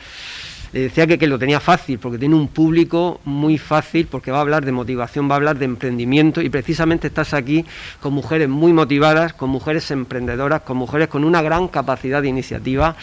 Le 0.73 0.81
decía 0.81 1.07
que, 1.07 1.19
que, 1.19 1.27
lo 1.27 1.39
tenía 1.39 1.61
fácil, 1.61 1.99
porque 1.99 2.19
tiene 2.19 2.35
un 2.35 2.49
público 2.49 3.21
muy 3.25 3.59
fácil, 3.59 4.07
porque 4.07 4.31
va 4.31 4.39
a 4.39 4.41
hablar 4.41 4.65
de 4.65 4.73
motivación, 4.73 5.29
va 5.29 5.35
a 5.35 5.37
hablar 5.37 5.59
de 5.59 5.67
emprendimiento, 5.67 6.41
y 6.41 6.49
precisamente 6.49 7.09
estás 7.09 7.35
aquí 7.35 7.67
con 8.01 8.15
mujeres 8.15 8.49
muy 8.49 8.73
motivadas, 8.73 9.35
con 9.35 9.51
mujeres 9.51 9.91
emprendedoras, 9.91 10.63
con 10.63 10.79
mujeres 10.79 11.09
con 11.09 11.25
una 11.25 11.43
gran 11.43 11.69
capacidad 11.69 12.23
de 12.23 12.29
iniciativa 12.29 12.97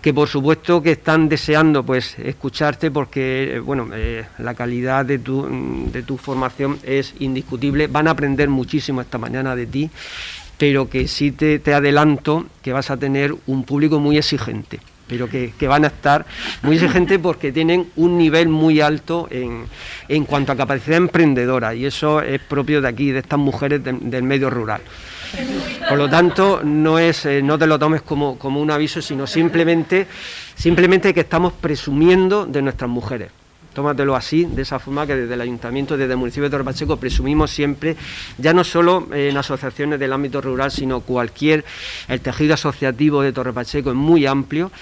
que 0.00 0.14
por 0.14 0.28
supuesto 0.28 0.82
que 0.82 0.92
están 0.92 1.28
deseando 1.28 1.82
pues 1.82 2.18
escucharte 2.18 2.90
porque 2.90 3.56
eh, 3.56 3.58
bueno 3.58 3.88
eh, 3.92 4.24
la 4.38 4.54
calidad 4.54 5.04
de 5.04 5.18
tu, 5.18 5.48
de 5.90 6.02
tu 6.02 6.16
formación 6.16 6.78
es 6.84 7.14
indiscutible 7.18 7.88
van 7.88 8.08
a 8.08 8.12
aprender 8.12 8.48
muchísimo 8.48 9.00
esta 9.00 9.18
mañana 9.18 9.56
de 9.56 9.66
ti 9.66 9.90
pero 10.56 10.88
que 10.88 11.06
sí 11.08 11.32
te, 11.32 11.62
adelanto 11.72 12.46
que 12.62 12.72
vas 12.72 12.90
a 12.90 12.96
tener 12.96 13.34
un 13.46 13.64
público 13.64 13.98
muy 13.98 14.18
exigente 14.18 14.80
pero 15.08 15.26
que, 15.26 15.52
van 15.66 15.84
a 15.84 15.88
estar 15.88 16.26
muy 16.62 16.76
exigentes 16.76 17.18
porque 17.22 17.50
tienen 17.50 17.88
un 17.96 18.18
nivel 18.18 18.48
muy 18.48 18.80
alto 18.80 19.26
en, 19.30 19.64
en, 20.06 20.24
cuanto 20.26 20.52
a 20.52 20.56
capacidad 20.56 20.98
emprendedora 20.98 21.74
y 21.74 21.86
eso 21.86 22.20
es 22.20 22.40
propio 22.40 22.82
de 22.82 22.88
aquí, 22.88 23.10
de 23.10 23.20
estas 23.20 23.38
mujeres 23.38 23.80
del 23.82 24.22
medio 24.22 24.50
rural. 24.50 24.82
Por 25.88 25.98
lo 25.98 26.08
tanto, 26.08 26.60
no, 26.62 26.98
es, 26.98 27.24
eh, 27.26 27.42
no 27.42 27.58
te 27.58 27.66
lo 27.66 27.78
tomes 27.78 28.02
como, 28.02 28.38
como 28.38 28.60
un 28.60 28.70
aviso, 28.70 29.00
sino 29.00 29.26
simplemente, 29.26 30.06
simplemente 30.54 31.14
que 31.14 31.20
estamos 31.20 31.52
presumiendo 31.54 32.46
de 32.46 32.62
nuestras 32.62 32.90
mujeres. 32.90 33.30
Tómatelo 33.74 34.16
así, 34.16 34.44
de 34.44 34.62
esa 34.62 34.78
forma 34.78 35.06
que 35.06 35.14
desde 35.14 35.34
el 35.34 35.40
Ayuntamiento, 35.40 35.96
desde 35.96 36.12
el 36.12 36.18
municipio 36.18 36.44
de 36.44 36.50
Torre 36.50 36.64
Pacheco, 36.64 36.96
presumimos 36.96 37.50
siempre, 37.50 37.96
ya 38.36 38.52
no 38.52 38.64
solo 38.64 39.06
en 39.12 39.36
asociaciones 39.36 40.00
del 40.00 40.12
ámbito 40.12 40.40
rural, 40.40 40.70
sino 40.70 41.00
cualquier, 41.00 41.64
el 42.08 42.20
tejido 42.20 42.54
asociativo 42.54 43.22
de 43.22 43.32
Torre 43.32 43.52
Pacheco 43.52 43.90
es 43.90 43.96
muy 43.96 44.26
amplio 44.26 44.72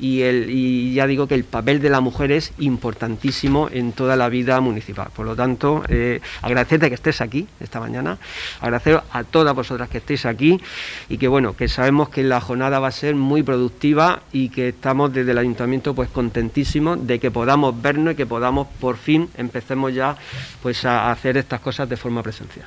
y, 0.00 0.94
ya 0.94 1.06
digo 1.06 1.26
que 1.26 1.34
el 1.34 1.44
papel 1.44 1.80
de 1.80 1.90
la 1.90 2.00
mujer 2.00 2.32
es 2.32 2.52
importantísimo 2.58 3.68
en 3.70 3.92
toda 3.92 4.16
la 4.16 4.28
vida 4.28 4.60
municipal. 4.60 5.08
Por 5.14 5.26
lo 5.26 5.36
tanto, 5.36 5.82
eh, 5.88 6.20
agradecerte 6.42 6.88
que 6.88 6.94
estés 6.94 7.20
aquí 7.20 7.46
esta 7.60 7.80
mañana, 7.80 8.18
agradecer 8.60 9.00
a 9.12 9.24
todas 9.24 9.54
vosotras 9.54 9.88
que 9.88 9.98
estéis 9.98 10.26
aquí 10.26 10.60
y 11.08 11.18
que 11.18 11.28
bueno, 11.28 11.54
que 11.54 11.68
sabemos 11.68 12.08
que 12.08 12.22
la 12.22 12.40
jornada 12.40 12.78
va 12.78 12.88
a 12.88 12.92
ser 12.92 13.14
muy 13.14 13.42
productiva 13.42 14.22
y 14.32 14.48
que 14.48 14.68
estamos 14.68 15.12
desde 15.12 15.32
el 15.32 15.38
ayuntamiento 15.38 15.94
pues 15.94 16.08
contentísimos 16.08 17.06
de 17.06 17.18
que 17.18 17.30
podamos 17.30 17.80
vernos 17.80 18.14
y 18.14 18.16
que 18.16 18.26
podamos 18.26 18.68
por 18.80 18.96
fin 18.96 19.28
empecemos 19.36 19.94
ya 19.94 20.16
pues 20.62 20.84
a 20.84 21.10
hacer 21.10 21.36
estas 21.36 21.60
cosas 21.60 21.88
de 21.88 21.96
forma 21.96 22.22
presencial. 22.22 22.66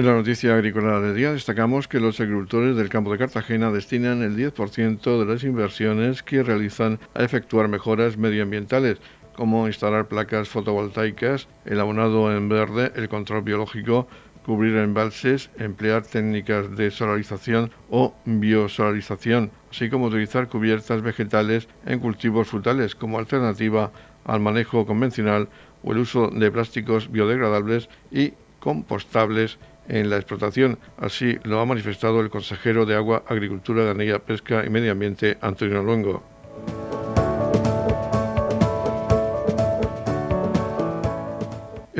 En 0.00 0.06
la 0.06 0.14
noticia 0.14 0.54
agrícola 0.54 0.98
del 0.98 1.14
día 1.14 1.34
destacamos 1.34 1.86
que 1.86 2.00
los 2.00 2.18
agricultores 2.20 2.74
del 2.74 2.88
campo 2.88 3.12
de 3.12 3.18
Cartagena 3.18 3.70
destinan 3.70 4.22
el 4.22 4.34
10% 4.34 5.18
de 5.18 5.26
las 5.26 5.44
inversiones 5.44 6.22
que 6.22 6.42
realizan 6.42 6.98
a 7.12 7.22
efectuar 7.22 7.68
mejoras 7.68 8.16
medioambientales, 8.16 8.96
como 9.34 9.66
instalar 9.66 10.08
placas 10.08 10.48
fotovoltaicas, 10.48 11.48
el 11.66 11.80
abonado 11.80 12.34
en 12.34 12.48
verde, 12.48 12.92
el 12.96 13.10
control 13.10 13.42
biológico, 13.42 14.08
cubrir 14.42 14.74
embalses, 14.76 15.50
emplear 15.58 16.02
técnicas 16.02 16.74
de 16.74 16.90
solarización 16.90 17.70
o 17.90 18.14
biosolarización, 18.24 19.50
así 19.70 19.90
como 19.90 20.06
utilizar 20.06 20.48
cubiertas 20.48 21.02
vegetales 21.02 21.68
en 21.84 21.98
cultivos 21.98 22.48
frutales 22.48 22.94
como 22.94 23.18
alternativa 23.18 23.92
al 24.24 24.40
manejo 24.40 24.86
convencional 24.86 25.50
o 25.82 25.92
el 25.92 25.98
uso 25.98 26.28
de 26.28 26.50
plásticos 26.50 27.12
biodegradables 27.12 27.90
y 28.10 28.32
compostables 28.60 29.58
en 29.88 30.10
la 30.10 30.16
explotación. 30.16 30.78
Así 30.98 31.38
lo 31.44 31.60
ha 31.60 31.66
manifestado 31.66 32.20
el 32.20 32.30
consejero 32.30 32.86
de 32.86 32.96
Agua, 32.96 33.24
Agricultura, 33.26 33.84
Ganadería, 33.84 34.18
Pesca 34.18 34.64
y 34.64 34.70
Medio 34.70 34.92
Ambiente, 34.92 35.38
Antonio 35.40 35.82
Luengo. 35.82 36.22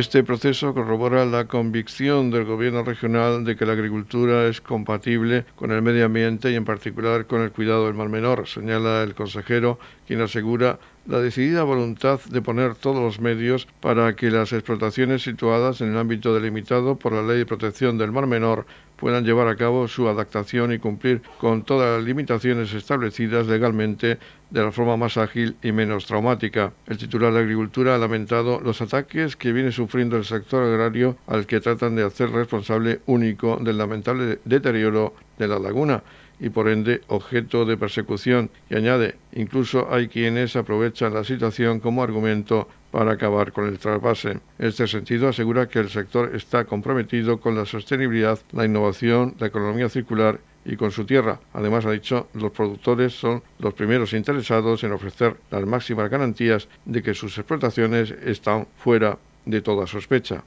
Este 0.01 0.25
proceso 0.25 0.73
corrobora 0.73 1.27
la 1.27 1.45
convicción 1.45 2.31
del 2.31 2.47
Gobierno 2.47 2.83
regional 2.83 3.45
de 3.45 3.55
que 3.55 3.67
la 3.67 3.75
agricultura 3.75 4.47
es 4.47 4.63
compatible 4.63 5.45
con 5.57 5.73
el 5.73 5.83
medio 5.83 6.07
ambiente 6.07 6.51
y 6.51 6.55
en 6.55 6.65
particular 6.65 7.27
con 7.27 7.43
el 7.43 7.51
cuidado 7.51 7.85
del 7.85 7.93
mar 7.93 8.09
menor, 8.09 8.49
señala 8.49 9.03
el 9.03 9.15
consejero, 9.15 9.79
quien 10.07 10.23
asegura 10.23 10.79
la 11.07 11.21
decidida 11.21 11.63
voluntad 11.63 12.21
de 12.31 12.43
poner 12.43 12.75
todos 12.75 13.01
los 13.01 13.21
medios 13.21 13.67
para 13.81 14.15
que 14.15 14.31
las 14.31 14.53
explotaciones 14.53 15.23
situadas 15.23 15.81
en 15.81 15.93
el 15.93 15.99
ámbito 15.99 16.35
delimitado 16.35 16.97
por 16.97 17.13
la 17.13 17.23
Ley 17.23 17.39
de 17.39 17.47
Protección 17.47 17.99
del 17.99 18.13
Mar 18.13 18.27
Menor 18.27 18.67
puedan 18.97 19.25
llevar 19.25 19.49
a 19.49 19.57
cabo 19.57 19.89
su 19.89 20.09
adaptación 20.09 20.73
y 20.73 20.79
cumplir 20.79 21.23
con 21.39 21.63
todas 21.63 21.97
las 21.97 22.05
limitaciones 22.07 22.75
establecidas 22.75 23.47
legalmente 23.47 24.19
de 24.51 24.63
la 24.63 24.73
forma 24.73 24.99
más 24.99 25.17
ágil 25.17 25.57
y 25.63 25.73
menos 25.73 26.05
traumática. 26.05 26.75
El 26.87 26.99
titular 26.99 27.33
de 27.33 27.41
Agricultura 27.41 27.95
ha 27.95 27.99
lamentado 27.99 28.61
los 28.61 28.83
ataques 28.83 29.37
que 29.37 29.53
viene 29.53 29.73
sufriendo 29.73 30.19
el 30.19 30.27
sector 30.27 30.63
agrario 30.63 31.17
al 31.27 31.47
que 31.47 31.61
tratan 31.61 31.97
de 31.97 32.05
hacer 32.05 32.31
responsable 32.31 33.01
único 33.07 33.57
del 33.57 33.79
lamentable 33.79 34.39
deterioro 34.45 35.15
de 35.39 35.49
la 35.49 35.59
laguna 35.59 36.03
y 36.41 36.51
por 36.51 36.69
ende 36.69 37.03
objeto 37.09 37.65
de 37.65 37.77
persecución. 37.77 38.51
Y 38.69 38.77
añade, 38.77 39.17
incluso 39.33 39.93
hay 39.93 40.09
quienes 40.09 40.57
aprovechan 40.57 41.15
la 41.15 41.25
situación 41.25 41.81
como 41.81 42.03
argumento 42.03 42.69
para 42.91 43.13
acabar 43.13 43.53
con 43.53 43.67
el 43.67 43.79
trasvase. 43.79 44.31
En 44.31 44.41
este 44.59 44.87
sentido, 44.87 45.29
asegura 45.29 45.69
que 45.69 45.79
el 45.79 45.91
sector 45.91 46.35
está 46.35 46.65
comprometido 46.65 47.39
con 47.41 47.55
la 47.55 47.67
sostenibilidad, 47.67 48.39
la 48.53 48.65
innovación, 48.65 49.35
la 49.39 49.47
economía 49.47 49.89
circular 49.89 50.41
y 50.65 50.77
con 50.77 50.91
su 50.91 51.05
tierra. 51.05 51.41
Además, 51.53 51.87
ha 51.87 51.93
dicho, 51.93 52.29
los 52.35 52.53
productores 52.53 53.13
son 53.13 53.43
los 53.59 53.75
primeros 53.75 54.13
interesados 54.13 54.83
en 54.85 54.93
ofrecer 54.93 55.37
las 55.51 55.65
máximas 55.65 56.11
garantías 56.11 56.69
de 56.85 57.03
que 57.03 57.15
sus 57.15 57.37
explotaciones 57.39 58.11
están 58.11 58.67
fuera 58.77 59.19
de 59.47 59.63
toda 59.63 59.87
sospecha. 59.87 60.45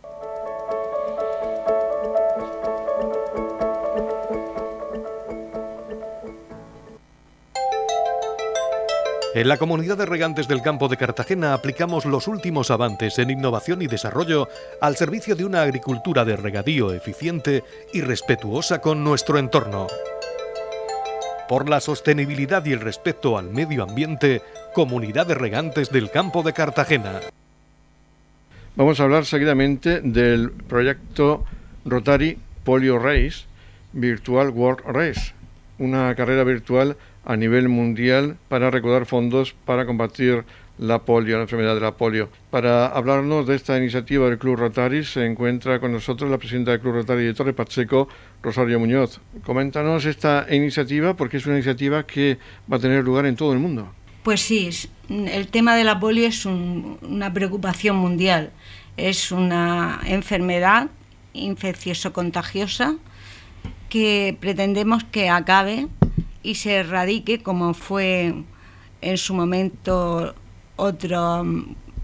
En 9.36 9.48
la 9.48 9.58
comunidad 9.58 9.98
de 9.98 10.06
regantes 10.06 10.48
del 10.48 10.62
campo 10.62 10.90
de 10.90 10.98
Cartagena 10.98 11.56
aplicamos 11.56 12.06
los 12.06 12.28
últimos 12.28 12.70
avances 12.70 13.18
en 13.18 13.32
innovación 13.32 13.82
y 13.82 13.88
desarrollo 13.88 14.48
al 14.80 14.96
servicio 14.96 15.36
de 15.36 15.44
una 15.44 15.64
agricultura 15.64 16.24
de 16.24 16.36
regadío 16.36 16.94
eficiente 16.94 17.64
y 17.94 18.02
respetuosa 18.02 18.80
con 18.80 19.04
nuestro 19.04 19.40
entorno. 19.40 19.88
Por 21.50 21.68
la 21.68 21.80
sostenibilidad 21.80 22.64
y 22.66 22.74
el 22.74 22.80
respeto 22.80 23.40
al 23.40 23.50
medio 23.50 23.82
ambiente, 23.82 24.44
Comunidad 24.72 25.26
de 25.26 25.34
Regantes 25.34 25.90
del 25.90 26.12
Campo 26.12 26.44
de 26.44 26.54
Cartagena. 26.54 27.20
Vamos 28.76 29.00
a 29.00 29.04
hablar 29.04 29.26
seguidamente 29.26 30.02
del 30.02 30.52
proyecto 30.52 31.44
Rotary 31.86 32.38
Polio 32.64 33.00
Race, 33.00 33.46
Virtual 33.94 34.52
World 34.52 34.86
Race, 34.86 35.34
una 35.80 36.14
carrera 36.14 36.44
virtual 36.44 36.98
a 37.26 37.36
nivel 37.36 37.70
mundial 37.70 38.38
para 38.50 38.70
recaudar 38.70 39.06
fondos 39.06 39.54
para 39.66 39.86
combatir 39.86 40.44
la 40.78 41.00
polio, 41.00 41.38
la 41.38 41.44
enfermedad 41.44 41.76
de 41.76 41.82
la 41.82 41.96
polio. 41.96 42.30
Para 42.50 42.88
hablarnos 42.88 43.46
de 43.46 43.56
esta 43.56 43.78
iniciativa 43.78 44.28
del 44.28 44.40
Club 44.40 44.58
Rotary 44.58 45.04
se 45.04 45.26
encuentra 45.26 45.80
con 45.80 45.92
nosotros 45.92 46.30
la 46.30 46.38
presidenta 46.38 46.72
del 46.72 46.80
Club 46.80 46.96
Rotary 46.96 47.26
de 47.26 47.34
Torre 47.34 47.54
Pacheco, 47.54 48.08
Rosario 48.42 48.80
Muñoz. 48.80 49.20
Coméntanos 49.46 50.06
esta 50.06 50.48
iniciativa 50.50 51.16
porque 51.16 51.38
es 51.38 51.46
una 51.46 51.56
iniciativa 51.56 52.04
que 52.04 52.38
va 52.72 52.78
a 52.78 52.80
tener 52.80 53.04
lugar 53.04 53.26
en 53.26 53.36
todo 53.36 53.54
el 53.54 53.60
mundo. 53.60 53.94
Pues 54.24 54.42
sí, 54.42 54.70
el 55.10 55.48
tema 55.48 55.76
de 55.76 55.84
la 55.84 56.00
polio 56.00 56.28
es 56.28 56.46
una 56.46 57.32
preocupación 57.34 57.98
mundial. 57.98 58.52
Es 58.98 59.32
una 59.32 60.00
enfermedad 60.06 60.88
infeccioso-contagiosa 61.34 62.96
que 63.90 64.38
pretendemos 64.40 65.04
que 65.04 65.30
acabe 65.30 65.88
y 66.44 66.56
se 66.56 66.76
erradique 66.76 67.42
como 67.42 67.74
fue 67.74 68.34
en 69.02 69.18
su 69.18 69.34
momento 69.34 70.36
otro 70.76 71.46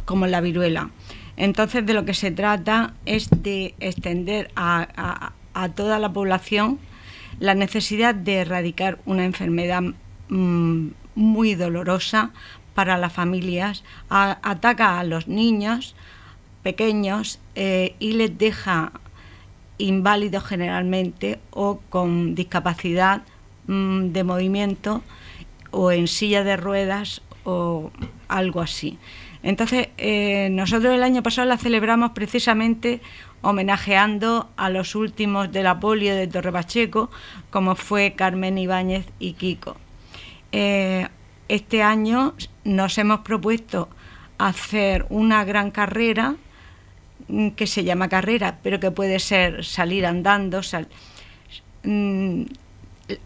como 0.06 0.26
la 0.26 0.42
viruela. 0.42 0.90
Entonces 1.38 1.86
de 1.86 1.94
lo 1.94 2.06
que 2.06 2.14
se 2.14 2.32
trata 2.32 2.94
es 3.06 3.30
de 3.30 3.76
extender 3.80 4.52
a, 4.56 5.34
toda 5.76 6.00
la 6.00 6.12
población 6.12 6.80
la 7.40 7.54
necesidad 7.54 8.16
de 8.16 8.38
erradicar 8.38 9.00
una 9.06 9.26
enfermedad 9.26 9.84
mm, 10.30 10.88
muy 11.16 11.56
dolorosa 11.56 12.32
para 12.74 12.98
las 12.98 13.12
familias, 13.12 13.84
ataca 14.10 15.00
a 15.00 15.04
los 15.04 15.28
niños 15.28 15.96
pequeños 16.64 17.40
eh, 17.56 17.96
y 18.00 18.14
les 18.14 18.38
deja 18.38 18.94
inválidos 19.78 20.44
generalmente 20.44 21.40
o 21.52 21.80
con 21.90 22.36
discapacidad 22.36 23.24
Mm, 23.70 24.14
de 24.14 24.24
movimiento 24.24 25.04
o 25.70 25.92
en 25.92 26.08
silla 26.08 26.44
de 26.44 26.58
ruedas 26.58 27.22
o 27.44 27.92
algo 28.28 28.62
así. 28.62 28.98
Entonces, 29.44 29.90
eh, 30.00 30.50
nosotros 30.50 30.92
el 30.96 31.04
año 31.04 31.22
pasado 31.22 31.48
la 31.48 31.56
celebramos 31.56 32.14
precisamente 32.14 33.00
homenajeando 33.44 34.50
a 34.58 34.72
los 34.72 34.96
últimos 34.96 35.52
de 35.52 35.62
la 35.62 35.80
polio 35.80 36.16
de 36.16 36.26
Torre 36.26 36.52
Pacheco, 36.52 37.12
como 37.52 37.76
fue 37.76 38.14
Carmen 38.14 38.58
Ibáñez 38.58 39.06
y 39.20 39.34
Kiko. 39.34 39.78
Eh, 40.52 41.08
este 41.48 41.84
año 41.84 42.34
nos 42.64 42.98
hemos 42.98 43.20
propuesto 43.20 43.88
hacer 44.40 45.06
una 45.10 45.44
gran 45.46 45.70
carrera 45.70 46.38
mm, 47.28 47.50
que 47.50 47.68
se 47.68 47.84
llama 47.84 48.10
carrera, 48.10 48.58
pero 48.64 48.80
que 48.80 48.90
puede 48.90 49.20
ser 49.20 49.64
salir 49.64 50.08
andando, 50.08 50.62
mm, 51.84 52.46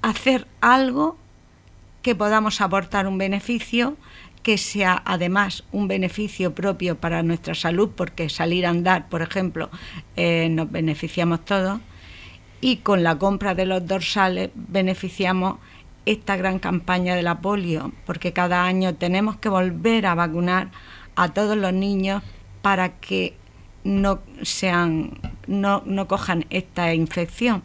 hacer 0.02 0.48
algo 0.62 1.18
que 2.02 2.16
podamos 2.16 2.62
aportar 2.62 3.08
un 3.08 3.18
beneficio 3.18 3.98
que 4.44 4.58
sea 4.58 5.02
además 5.06 5.64
un 5.72 5.88
beneficio 5.88 6.54
propio 6.54 6.98
para 6.98 7.24
nuestra 7.24 7.56
salud, 7.56 7.90
porque 7.96 8.30
salir 8.30 8.66
a 8.66 8.70
andar, 8.70 9.08
por 9.08 9.22
ejemplo, 9.22 9.70
eh, 10.18 10.50
nos 10.52 10.70
beneficiamos 10.70 11.46
todos, 11.46 11.80
y 12.60 12.78
con 12.78 13.04
la 13.04 13.18
compra 13.18 13.56
de 13.56 13.66
los 13.66 13.88
dorsales 13.88 14.52
beneficiamos 14.54 15.58
esta 16.06 16.36
gran 16.36 16.60
campaña 16.60 17.16
de 17.16 17.24
la 17.24 17.40
polio, 17.40 17.94
porque 18.06 18.34
cada 18.34 18.66
año 18.66 18.96
tenemos 18.96 19.38
que 19.38 19.48
volver 19.48 20.06
a 20.06 20.16
vacunar 20.16 20.70
a 21.16 21.30
todos 21.30 21.58
los 21.58 21.72
niños 21.72 22.22
para 22.62 22.90
que 23.00 23.36
no 23.86 24.20
sean, 24.42 25.12
no, 25.48 25.84
no 25.86 26.08
cojan 26.08 26.46
esta 26.50 26.94
infección. 26.94 27.64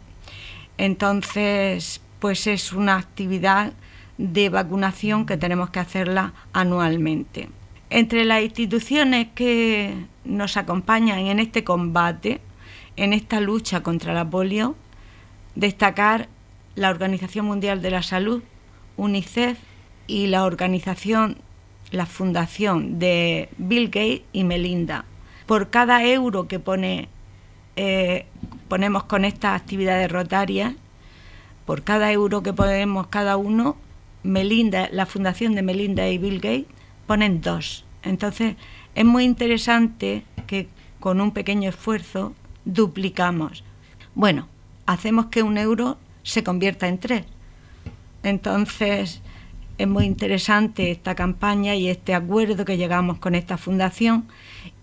Entonces, 0.77 2.01
pues 2.19 2.47
es 2.47 2.73
una 2.73 2.97
actividad 2.97 3.73
de 4.17 4.49
vacunación 4.49 5.25
que 5.25 5.37
tenemos 5.37 5.69
que 5.69 5.79
hacerla 5.79 6.33
anualmente. 6.53 7.49
Entre 7.89 8.25
las 8.25 8.43
instituciones 8.43 9.29
que 9.33 9.95
nos 10.25 10.57
acompañan 10.57 11.19
en 11.19 11.39
este 11.39 11.63
combate, 11.63 12.41
en 12.97 13.13
esta 13.13 13.39
lucha 13.39 13.81
contra 13.81 14.13
la 14.13 14.29
polio, 14.29 14.75
destacar 15.55 16.27
la 16.75 16.89
Organización 16.89 17.45
Mundial 17.45 17.81
de 17.81 17.91
la 17.91 18.03
Salud, 18.03 18.43
UNICEF 18.97 19.57
y 20.07 20.27
la 20.27 20.43
organización, 20.43 21.37
la 21.91 22.05
fundación 22.05 22.99
de 22.99 23.49
Bill 23.57 23.87
Gates 23.87 24.21
y 24.33 24.43
Melinda. 24.43 25.05
Por 25.45 25.69
cada 25.69 26.03
euro 26.03 26.47
que 26.47 26.59
pone, 26.59 27.07
eh, 27.75 28.25
ponemos 28.67 29.05
con 29.05 29.25
estas 29.25 29.59
actividades 29.59 30.11
rotarias, 30.11 30.73
por 31.69 31.83
cada 31.83 32.11
euro 32.11 32.41
que 32.41 32.51
ponemos 32.51 33.05
cada 33.09 33.37
uno, 33.37 33.77
Melinda, 34.23 34.89
la 34.91 35.05
fundación 35.05 35.53
de 35.53 35.61
Melinda 35.61 36.09
y 36.09 36.17
Bill 36.17 36.39
Gates 36.39 36.65
ponen 37.05 37.41
dos. 37.41 37.85
Entonces 38.01 38.55
es 38.95 39.05
muy 39.05 39.23
interesante 39.23 40.23
que 40.47 40.67
con 40.99 41.21
un 41.21 41.29
pequeño 41.29 41.69
esfuerzo 41.69 42.33
duplicamos. 42.65 43.63
Bueno, 44.15 44.47
hacemos 44.87 45.27
que 45.27 45.43
un 45.43 45.59
euro 45.59 45.99
se 46.23 46.43
convierta 46.43 46.87
en 46.87 46.97
tres. 46.97 47.25
Entonces 48.23 49.21
es 49.77 49.87
muy 49.87 50.05
interesante 50.05 50.89
esta 50.89 51.13
campaña 51.13 51.75
y 51.75 51.87
este 51.87 52.15
acuerdo 52.15 52.65
que 52.65 52.77
llegamos 52.77 53.19
con 53.19 53.35
esta 53.35 53.59
fundación 53.59 54.25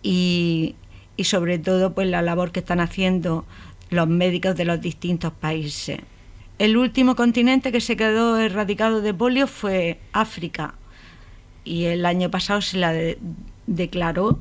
y, 0.04 0.76
y 1.16 1.24
sobre 1.24 1.58
todo 1.58 1.94
pues 1.94 2.06
la 2.06 2.22
labor 2.22 2.52
que 2.52 2.60
están 2.60 2.78
haciendo 2.78 3.44
los 3.90 4.06
médicos 4.06 4.54
de 4.54 4.66
los 4.66 4.80
distintos 4.80 5.32
países. 5.32 5.98
El 6.58 6.78
último 6.78 7.16
continente 7.16 7.70
que 7.70 7.82
se 7.82 7.98
quedó 7.98 8.38
erradicado 8.38 9.02
de 9.02 9.12
polio 9.12 9.46
fue 9.46 10.00
África 10.14 10.74
y 11.64 11.84
el 11.84 12.06
año 12.06 12.30
pasado 12.30 12.62
se 12.62 12.78
la 12.78 12.94
declaró 13.66 14.38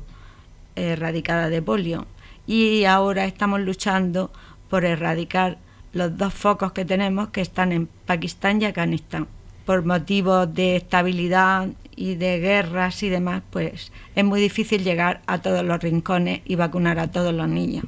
erradicada 0.76 1.50
de 1.50 1.60
polio 1.60 2.06
y 2.46 2.84
ahora 2.84 3.26
estamos 3.26 3.60
luchando 3.60 4.30
por 4.70 4.86
erradicar 4.86 5.58
los 5.92 6.16
dos 6.16 6.32
focos 6.32 6.72
que 6.72 6.86
tenemos 6.86 7.28
que 7.28 7.42
están 7.42 7.70
en 7.70 7.86
Pakistán 8.06 8.62
y 8.62 8.64
Afganistán. 8.64 9.26
Por 9.66 9.84
motivos 9.84 10.54
de 10.54 10.76
estabilidad 10.76 11.68
y 11.96 12.14
de 12.14 12.38
guerras 12.38 13.02
y 13.02 13.10
demás, 13.10 13.42
pues 13.50 13.92
es 14.14 14.24
muy 14.24 14.40
difícil 14.40 14.84
llegar 14.84 15.20
a 15.26 15.42
todos 15.42 15.62
los 15.66 15.82
rincones 15.82 16.40
y 16.46 16.54
vacunar 16.54 16.98
a 16.98 17.10
todos 17.10 17.34
los 17.34 17.48
niños. 17.48 17.84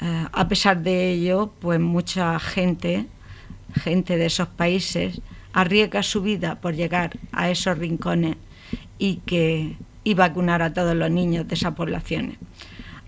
Eh, 0.00 0.26
a 0.32 0.48
pesar 0.48 0.82
de 0.82 1.12
ello, 1.12 1.52
pues 1.60 1.78
mucha 1.78 2.36
gente 2.40 3.06
gente 3.74 4.16
de 4.16 4.26
esos 4.26 4.48
países 4.48 5.20
arriesga 5.52 6.02
su 6.02 6.22
vida 6.22 6.60
por 6.60 6.74
llegar 6.74 7.18
a 7.32 7.50
esos 7.50 7.78
rincones 7.78 8.36
y 8.98 9.16
que 9.26 9.76
y 10.02 10.14
vacunar 10.14 10.62
a 10.62 10.72
todos 10.72 10.94
los 10.94 11.10
niños 11.10 11.46
de 11.46 11.54
esas 11.54 11.74
poblaciones. 11.74 12.38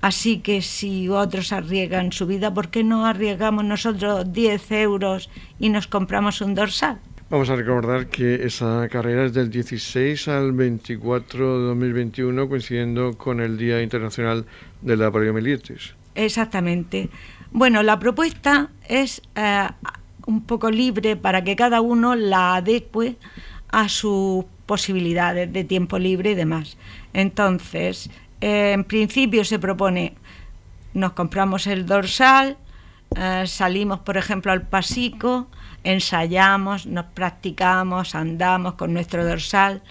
Así 0.01 0.38
que 0.38 0.62
si 0.62 1.09
otros 1.09 1.53
arriesgan 1.53 2.11
su 2.12 2.27
vida, 2.27 2.53
¿por 2.53 2.68
qué 2.70 2.83
no 2.83 3.07
arriesgamos 3.07 3.64
nosotros 3.64 4.33
10 4.33 4.72
euros 4.72 5.31
y 5.61 5.68
nos 5.68 5.87
compramos 5.87 6.40
un 6.40 6.55
dorsal? 6.55 6.98
Vamos 7.31 7.48
a 7.48 7.57
recordar 7.57 8.09
que 8.09 8.44
esa 8.44 8.88
carrera 8.90 9.25
es 9.25 9.33
del 9.33 9.48
16 9.48 10.29
al 10.29 10.53
24 10.53 11.61
de 11.61 11.66
2021, 11.68 12.48
coincidiendo 12.48 13.16
con 13.16 13.40
el 13.40 13.57
Día 13.57 13.81
Internacional 13.81 14.44
de 14.83 14.96
la 14.96 15.11
Poliomielitis. 15.11 15.94
Exactamente. 16.14 17.09
Bueno, 17.53 17.83
la 17.83 17.98
propuesta 17.98 18.70
es 18.87 19.22
eh, 19.35 19.68
un 20.27 20.43
poco 20.43 20.71
libre 20.71 21.17
para 21.17 21.45
que 21.45 21.57
cada 21.57 21.81
uno 21.81 22.15
la 22.15 22.57
adecue 22.57 23.17
a 23.69 23.89
sus 23.89 24.45
posibilidades 24.67 25.53
de 25.53 25.65
tiempo 25.65 25.99
libre 25.99 26.33
y 26.33 26.35
demás. 26.35 26.77
Entonces, 27.13 28.11
en 28.41 28.85
principio 28.85 29.45
se 29.45 29.59
propone, 29.59 30.15
nos 30.95 31.13
compramos 31.13 31.67
el 31.67 31.87
dorsal, 31.87 32.57
eh, 33.17 33.45
salimos, 33.47 34.01
por 34.01 34.17
ejemplo, 34.17 34.53
al 34.53 34.63
pasico, 34.63 35.49
ensayamos, 35.85 36.87
nos 36.87 37.07
practicamos, 37.07 38.15
andamos 38.15 38.75
con 38.75 38.93
nuestro 38.93 39.27
dorsal 39.27 39.83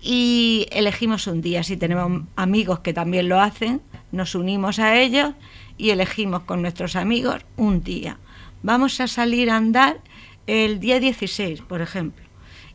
y 0.00 0.66
elegimos 0.70 1.26
un 1.26 1.40
día. 1.40 1.62
Si 1.62 1.76
tenemos 1.76 2.22
amigos 2.36 2.80
que 2.80 2.92
también 2.92 3.28
lo 3.28 3.40
hacen, 3.40 3.80
nos 4.12 4.34
unimos 4.34 4.78
a 4.78 4.96
ellos 4.96 5.32
y 5.76 5.90
elegimos 5.90 6.42
con 6.42 6.62
nuestros 6.62 6.96
amigos 6.96 7.44
un 7.56 7.82
día 7.82 8.18
vamos 8.62 9.00
a 9.00 9.06
salir 9.06 9.50
a 9.50 9.56
andar 9.56 9.98
el 10.46 10.80
día 10.80 11.00
16, 11.00 11.62
por 11.62 11.80
ejemplo. 11.80 12.24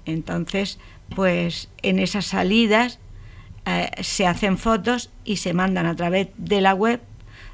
Entonces, 0.05 0.79
pues 1.15 1.69
en 1.81 1.99
esas 1.99 2.25
salidas 2.25 2.99
eh, 3.65 3.89
se 4.01 4.27
hacen 4.27 4.57
fotos 4.57 5.09
y 5.23 5.37
se 5.37 5.53
mandan 5.53 5.85
a 5.85 5.95
través 5.95 6.27
de 6.37 6.61
la 6.61 6.73
web 6.73 7.01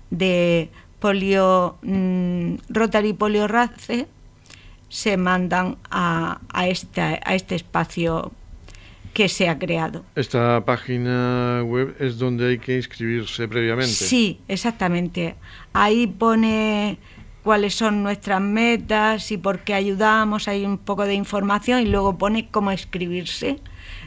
de 0.09 0.69
Polio 0.99 1.77
mm, 1.81 2.55
Rotary 2.69 3.13
Polio 3.13 3.47
Race, 3.47 4.07
se 4.89 5.17
mandan 5.17 5.77
a, 5.89 6.39
a, 6.51 6.67
este, 6.67 7.01
a 7.01 7.35
este 7.35 7.55
espacio 7.55 8.31
que 9.13 9.29
se 9.29 9.49
ha 9.49 9.57
creado. 9.57 10.03
Esta 10.15 10.63
página 10.65 11.63
web 11.63 11.95
es 11.99 12.17
donde 12.17 12.49
hay 12.49 12.59
que 12.59 12.77
inscribirse 12.77 13.47
previamente. 13.47 13.91
Sí, 13.91 14.39
exactamente. 14.47 15.35
Ahí 15.73 16.07
pone 16.07 16.97
cuáles 17.43 17.75
son 17.75 18.03
nuestras 18.03 18.41
metas 18.41 19.31
y 19.31 19.37
por 19.37 19.59
qué 19.59 19.73
ayudamos, 19.73 20.47
hay 20.47 20.65
un 20.65 20.77
poco 20.77 21.05
de 21.05 21.13
información 21.13 21.81
y 21.81 21.85
luego 21.85 22.17
pone 22.17 22.49
cómo 22.49 22.71
escribirse. 22.71 23.59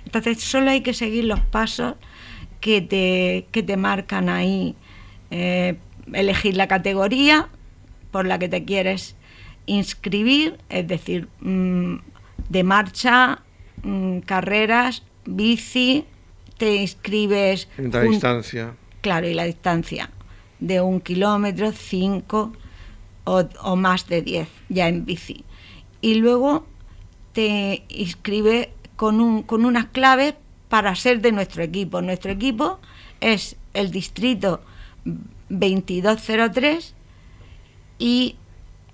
Entonces 0.05 0.41
solo 0.43 0.71
hay 0.71 0.83
que 0.83 0.95
seguir 0.95 1.25
los 1.25 1.41
pasos 1.41 1.95
que 2.61 2.81
te, 2.81 3.47
que 3.51 3.63
te 3.63 3.77
marcan 3.77 4.29
ahí. 4.29 4.77
Eh, 5.31 5.77
elegir 6.13 6.57
la 6.57 6.69
categoría 6.69 7.49
por 8.11 8.27
la 8.27 8.39
que 8.39 8.49
te 8.49 8.65
quieres 8.65 9.17
inscribir, 9.67 10.59
es 10.69 10.87
decir, 10.87 11.29
mm, 11.41 11.97
de 12.49 12.65
marcha, 12.65 13.43
mm, 13.83 14.19
carreras, 14.21 15.03
bici, 15.25 16.05
te 16.59 16.77
inscribes... 16.77 17.69
La 17.79 18.03
distancia. 18.03 18.75
Claro, 19.01 19.27
y 19.27 19.35
la 19.35 19.45
distancia 19.45 20.11
de 20.61 20.81
un 20.81 21.01
kilómetro, 21.01 21.73
cinco, 21.73 22.53
o, 23.25 23.77
más 23.77 24.09
de 24.09 24.23
10 24.23 24.49
ya 24.69 24.89
en 24.89 25.05
bici. 25.05 25.45
Y 26.01 26.15
luego 26.15 26.67
te 27.33 27.85
inscribe 27.89 28.73
con, 28.97 29.21
un, 29.21 29.43
con 29.43 29.65
unas 29.65 29.87
claves 29.87 30.35
para 30.69 30.95
ser 30.95 31.21
de 31.21 31.33
nuestro 31.33 31.63
equipo. 31.63 32.03
Nuestro 32.03 32.31
equipo 32.33 32.79
es 33.21 33.57
el 33.75 33.91
distrito 33.91 34.63
2203 35.49 36.95
y 37.99 38.37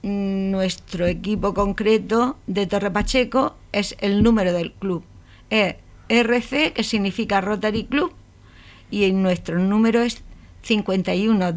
nuestro 0.03 1.07
equipo 1.07 1.55
concreto 1.55 2.37
de 2.47 2.67
Torre 2.67 2.91
Pacheco 2.91 3.57
es 3.73 3.97
el 4.01 4.23
número 4.23 4.53
del 4.53 4.73
club. 4.73 5.05
Es 5.51 5.77
RC, 6.09 6.73
que 6.73 6.83
significa 6.83 7.41
Rotary 7.41 7.85
Club, 7.85 8.13
y 8.91 9.11
nuestro 9.13 9.59
número 9.59 10.01
es 10.01 10.23
51, 10.63 11.53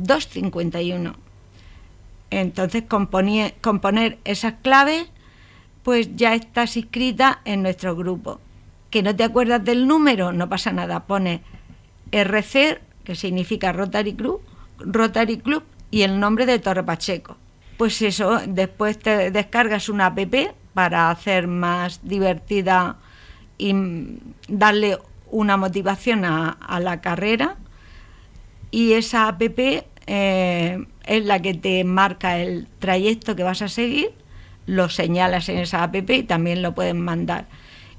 251. 2.32 2.42
Entonces, 2.42 2.84
componer 3.62 4.18
esas 4.24 4.56
claves, 4.62 5.08
pues 5.84 6.16
ya 6.16 6.34
estás 6.34 6.78
inscrita 6.78 7.42
en 7.46 7.62
nuestro 7.62 7.96
grupo. 7.96 8.40
Que 8.90 9.04
no 9.04 9.16
te 9.16 9.24
acuerdas 9.24 9.64
del 9.64 9.88
número, 9.88 10.32
no 10.32 10.50
pasa 10.50 10.72
nada. 10.72 11.06
Pone 11.06 11.42
RC, 12.12 12.80
que 13.04 13.16
significa 13.16 13.72
Rotary 13.72 14.14
Club, 14.14 14.42
Rotary 14.80 15.38
Club 15.38 15.64
y 15.92 16.02
el 16.02 16.20
nombre 16.20 16.46
de 16.46 16.60
Torre 16.60 16.84
Pacheco. 16.84 17.38
Pues 17.78 18.02
eso, 18.02 18.40
después 18.48 19.00
te 19.00 19.32
descargas 19.32 19.90
una 19.90 20.08
app 20.08 20.20
para 20.74 21.10
hacer 21.10 21.48
más 21.48 22.00
divertida 22.04 22.98
y 23.58 23.74
darle 24.48 24.98
una 25.30 25.58
motivación 25.58 26.26
a, 26.26 26.80
la 26.80 27.02
carrera. 27.02 27.58
Y 28.70 28.94
esa 28.94 29.28
app 29.28 29.42
eh, 30.08 30.86
es 31.06 31.26
la 31.26 31.42
que 31.42 31.54
te 31.54 31.84
marca 31.84 32.40
el 32.40 32.68
trayecto 32.80 33.36
que 33.36 33.44
vas 33.44 33.62
a 33.62 33.68
seguir, 33.68 34.12
lo 34.66 34.90
señalas 34.90 35.50
en 35.50 35.58
esa 35.58 35.84
app 35.84 35.96
y 35.96 36.24
también 36.24 36.62
lo 36.62 36.74
pueden 36.74 37.02
mandar. 37.02 37.48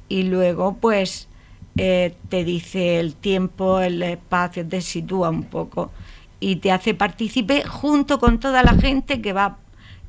Y 0.08 0.24
luego, 0.24 0.76
pues, 0.80 1.28
eh, 1.76 2.14
te 2.28 2.44
dice 2.44 3.00
el 3.00 3.14
tiempo, 3.14 3.80
el 3.80 4.02
espacio, 4.02 4.66
te 4.66 4.80
sitúa 4.80 5.30
un 5.30 5.44
poco 5.44 5.90
y 6.38 6.56
te 6.56 6.72
hace 6.72 6.92
partícipe 6.94 7.64
junto 7.64 8.18
con 8.18 8.40
toda 8.40 8.62
la 8.62 8.74
gente 8.74 9.22
que 9.22 9.32
va, 9.32 9.58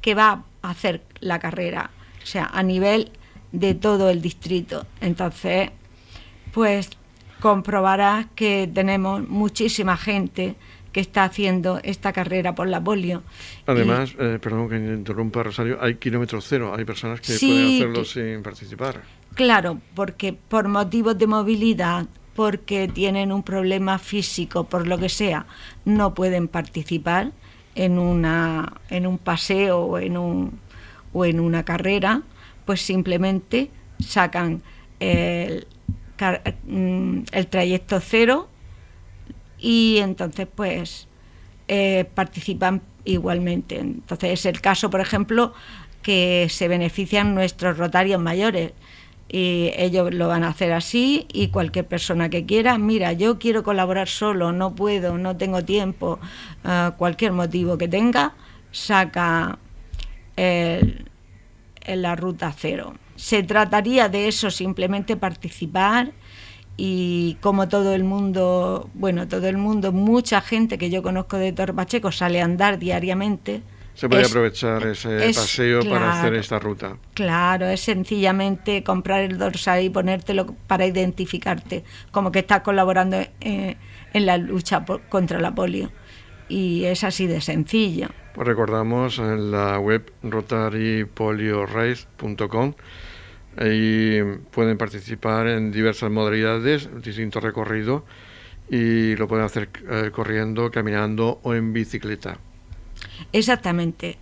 que 0.02 0.16
va 0.16 0.44
a 0.62 0.70
hacer 0.70 1.04
la 1.20 1.40
carrera, 1.40 1.92
o 2.22 2.26
sea, 2.26 2.50
a 2.52 2.64
nivel 2.64 3.12
de 3.52 3.76
todo 3.76 4.10
el 4.10 4.22
distrito. 4.22 4.86
Entonces, 5.00 5.70
pues 6.52 6.90
comprobarás 7.40 8.26
que 8.36 8.70
tenemos 8.74 9.28
muchísima 9.28 9.96
gente 9.96 10.56
que 10.94 11.02
está 11.02 11.24
haciendo 11.26 11.80
esta 11.84 12.14
carrera 12.14 12.56
por 12.56 12.70
la 12.70 12.82
polio. 12.82 13.24
Además, 13.66 14.16
eh, 14.20 14.38
perdón 14.40 14.70
que 14.70 14.78
interrumpa 14.78 15.44
Rosario, 15.44 15.80
hay 15.82 15.96
kilómetros 15.96 16.46
cero, 16.48 16.74
hay 16.78 16.86
personas 16.86 17.20
que 17.20 17.34
pueden 17.34 17.76
hacerlo 17.76 18.06
sin 18.06 18.44
participar. 18.44 19.02
Claro, 19.34 19.80
porque 19.96 20.34
por 20.34 20.68
motivos 20.70 21.18
de 21.18 21.26
movilidad, 21.26 22.06
porque 22.36 22.88
tienen 22.88 23.32
un 23.32 23.42
problema 23.42 23.98
físico, 23.98 24.66
por 24.66 24.88
lo 24.88 25.00
que 25.00 25.10
sea, 25.10 25.48
no 25.84 26.14
pueden 26.14 26.48
participar 26.48 27.32
en, 27.74 27.98
una, 27.98 28.74
en 28.90 29.08
un 29.08 29.18
paseo 29.18 29.80
o 29.80 29.98
en, 29.98 30.16
un, 30.16 30.60
o 31.12 31.26
en 31.26 31.40
una 31.40 31.66
carrera, 31.66 32.22
pues 32.66 32.82
simplemente 32.82 33.72
sacan 34.00 34.62
el, 35.00 35.66
mm, 36.68 37.20
el 37.32 37.48
trayecto 37.48 38.00
cero 38.00 38.50
y 39.64 40.00
entonces 40.00 40.46
pues 40.54 41.08
eh, 41.70 42.06
participan 42.14 42.82
igualmente. 43.06 43.80
Entonces 43.80 44.32
es 44.32 44.46
el 44.46 44.60
caso, 44.60 44.90
por 44.90 45.00
ejemplo, 45.00 45.54
que 46.02 46.48
se 46.50 46.68
benefician 46.68 47.34
nuestros 47.34 47.78
rotarios 47.78 48.22
mayores 48.22 48.74
y 49.30 49.72
ellos 49.78 50.14
lo 50.14 50.28
van 50.28 50.44
a 50.44 50.50
hacer 50.50 50.74
así 50.74 51.28
y 51.32 51.48
cualquier 51.48 51.88
persona 51.88 52.30
que 52.30 52.46
quiera, 52.46 52.78
mira, 52.78 53.14
yo 53.14 53.40
quiero 53.40 53.64
colaborar 53.64 54.10
solo, 54.10 54.52
no 54.52 54.76
puedo, 54.76 55.18
no 55.18 55.38
tengo 55.38 55.64
tiempo, 55.64 56.20
eh, 56.66 56.92
cualquier 56.98 57.32
motivo 57.32 57.78
que 57.78 57.88
tenga, 57.88 58.34
saca 58.72 59.58
en 60.36 61.06
la 61.86 62.16
ruta 62.18 62.54
cero. 62.56 62.96
Se 63.16 63.44
trataría 63.44 64.10
de 64.10 64.28
eso, 64.28 64.52
simplemente 64.52 65.16
participar 65.16 66.12
y 66.76 67.38
como 67.42 67.68
todo 67.68 67.94
el 67.94 68.04
mundo, 68.04 68.90
bueno, 68.96 69.28
todo 69.28 69.48
el 69.48 69.58
mundo, 69.58 69.92
mucha 69.92 70.42
gente 70.42 70.80
que 70.80 70.90
yo 70.90 71.04
conozco 71.04 71.38
de 71.38 71.54
Torpacheco 71.54 72.12
sale 72.12 72.42
a 72.42 72.46
andar 72.46 72.80
diariamente. 72.80 73.62
Se 73.94 74.10
puede 74.10 74.26
aprovechar 74.26 74.82
ese 74.88 75.32
paseo 75.36 75.88
para 75.88 76.20
hacer 76.20 76.34
esta 76.34 76.58
ruta. 76.58 76.98
Claro, 77.14 77.68
es 77.68 77.82
sencillamente 77.82 78.84
comprar 78.84 79.22
el 79.22 79.38
dorsal 79.38 79.84
y 79.84 79.92
ponértelo 79.92 80.48
para 80.66 80.88
identificarte, 80.88 81.84
como 82.12 82.32
que 82.32 82.40
estás 82.40 82.62
colaborando 82.62 83.18
en, 83.40 83.78
la 84.14 84.40
lucha 84.40 84.84
contra 85.10 85.40
la 85.40 85.54
polio. 85.54 85.92
Y 86.50 86.86
es 86.86 87.04
así 87.04 87.28
de 87.28 87.40
sencillo. 87.40 88.08
Pues 88.34 88.48
recordamos 88.48 89.20
en 89.20 89.52
la 89.52 89.78
web 89.78 90.12
rotarypoliorace.com 90.24 92.74
y 93.62 94.22
pueden 94.52 94.78
participar 94.78 95.48
en 95.48 95.72
diversas 95.72 96.10
modalidades, 96.10 96.90
distintos 97.04 97.44
recorridos 97.44 98.04
y 98.70 99.16
lo 99.16 99.28
pueden 99.28 99.46
hacer 99.46 99.70
eh, 99.90 100.10
corriendo, 100.12 100.72
caminando 100.72 101.40
o 101.44 101.54
en 101.54 101.74
bicicleta. 101.74 102.38
Exactamente. 103.32 104.18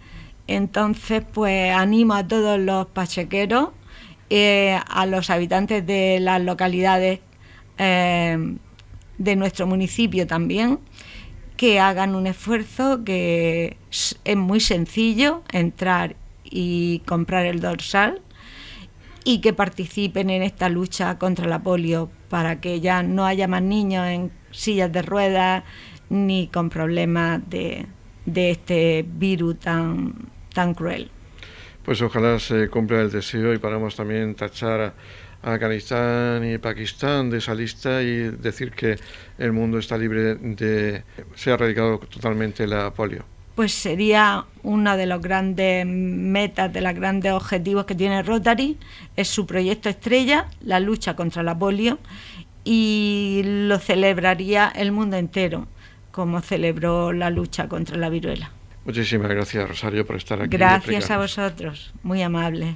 Entonces, 0.48 1.24
pues 1.34 1.72
animo 1.74 2.13
a 2.13 2.28
todos 2.28 2.60
los 2.60 2.88
pachequeros, 2.88 3.70
eh, 4.30 4.78
a 4.86 5.06
los 5.06 5.30
habitantes 5.30 5.86
de 5.86 6.20
las 6.20 6.41
localidades 6.41 7.20
eh, 7.78 8.58
de 9.17 9.36
nuestro 9.36 9.67
municipio 9.67 10.28
también, 10.28 10.80
que 11.56 11.80
hagan 11.80 12.15
un 12.15 12.28
esfuerzo 12.28 13.04
que 13.06 13.78
es 13.89 14.38
muy 14.38 14.60
sencillo 14.60 15.44
entrar 15.52 16.15
y 16.44 17.00
comprar 17.06 17.46
el 17.46 17.62
dorsal 17.62 18.22
y 19.23 19.41
que 19.41 19.53
participen 19.53 20.29
en 20.29 20.41
esta 20.41 20.69
lucha 20.69 21.17
contra 21.17 21.47
la 21.47 21.60
polio 21.60 22.10
para 22.29 22.60
que 22.60 22.79
ya 22.79 23.03
no 23.03 23.25
haya 23.25 23.47
más 23.47 23.62
niños 23.62 24.07
en 24.07 24.31
sillas 24.51 24.91
de 24.91 25.01
ruedas 25.01 25.63
ni 26.10 26.47
con 26.47 26.69
problemas 26.69 27.41
de, 27.49 27.86
este 28.36 29.05
virus 29.07 29.60
tan, 29.60 30.13
tan 30.53 30.73
cruel. 30.73 31.10
Pues 31.84 32.01
ojalá 32.01 32.39
se 32.39 32.69
cumpla 32.69 33.01
el 33.01 33.12
deseo 33.12 33.53
y 33.53 33.57
paramos 33.57 33.95
también 33.95 34.36
tachar 34.36 34.81
a, 34.81 34.93
Afganistán 35.43 36.45
y 36.47 36.60
Pakistán 36.60 37.31
de 37.31 37.39
esa 37.39 37.55
lista 37.55 38.03
y 38.03 38.29
decir 38.29 38.71
que 38.73 38.97
el 39.39 39.51
mundo 39.51 39.79
está 39.79 39.97
libre 39.97 40.36
de... 40.36 41.03
se 41.34 41.49
ha 41.49 41.55
erradicado 41.55 41.97
totalmente 41.97 42.67
la 42.67 42.93
polio 42.93 43.25
pues 43.55 43.73
sería 43.73 44.45
uno 44.63 44.97
de 44.97 45.05
los 45.05 45.21
grandes 45.21 45.85
metas, 45.85 46.71
de 46.71 46.81
los 46.81 46.93
grandes 46.93 47.33
objetivos 47.33 47.85
que 47.85 47.95
tiene 47.95 48.23
Rotary, 48.23 48.77
es 49.15 49.27
su 49.27 49.45
proyecto 49.45 49.89
estrella, 49.89 50.47
la 50.61 50.79
lucha 50.79 51.15
contra 51.15 51.43
la 51.43 51.57
polio, 51.57 51.99
y 52.63 53.41
lo 53.43 53.79
celebraría 53.79 54.71
el 54.75 54.91
mundo 54.91 55.17
entero, 55.17 55.67
como 56.11 56.41
celebró 56.41 57.11
la 57.11 57.29
lucha 57.29 57.67
contra 57.67 57.97
la 57.97 58.09
viruela. 58.09 58.51
Muchísimas 58.85 59.29
gracias, 59.29 59.67
Rosario, 59.67 60.05
por 60.05 60.15
estar 60.15 60.41
aquí. 60.41 60.57
Gracias 60.57 61.11
a 61.11 61.17
vosotros, 61.17 61.93
muy 62.03 62.21
amable. 62.21 62.75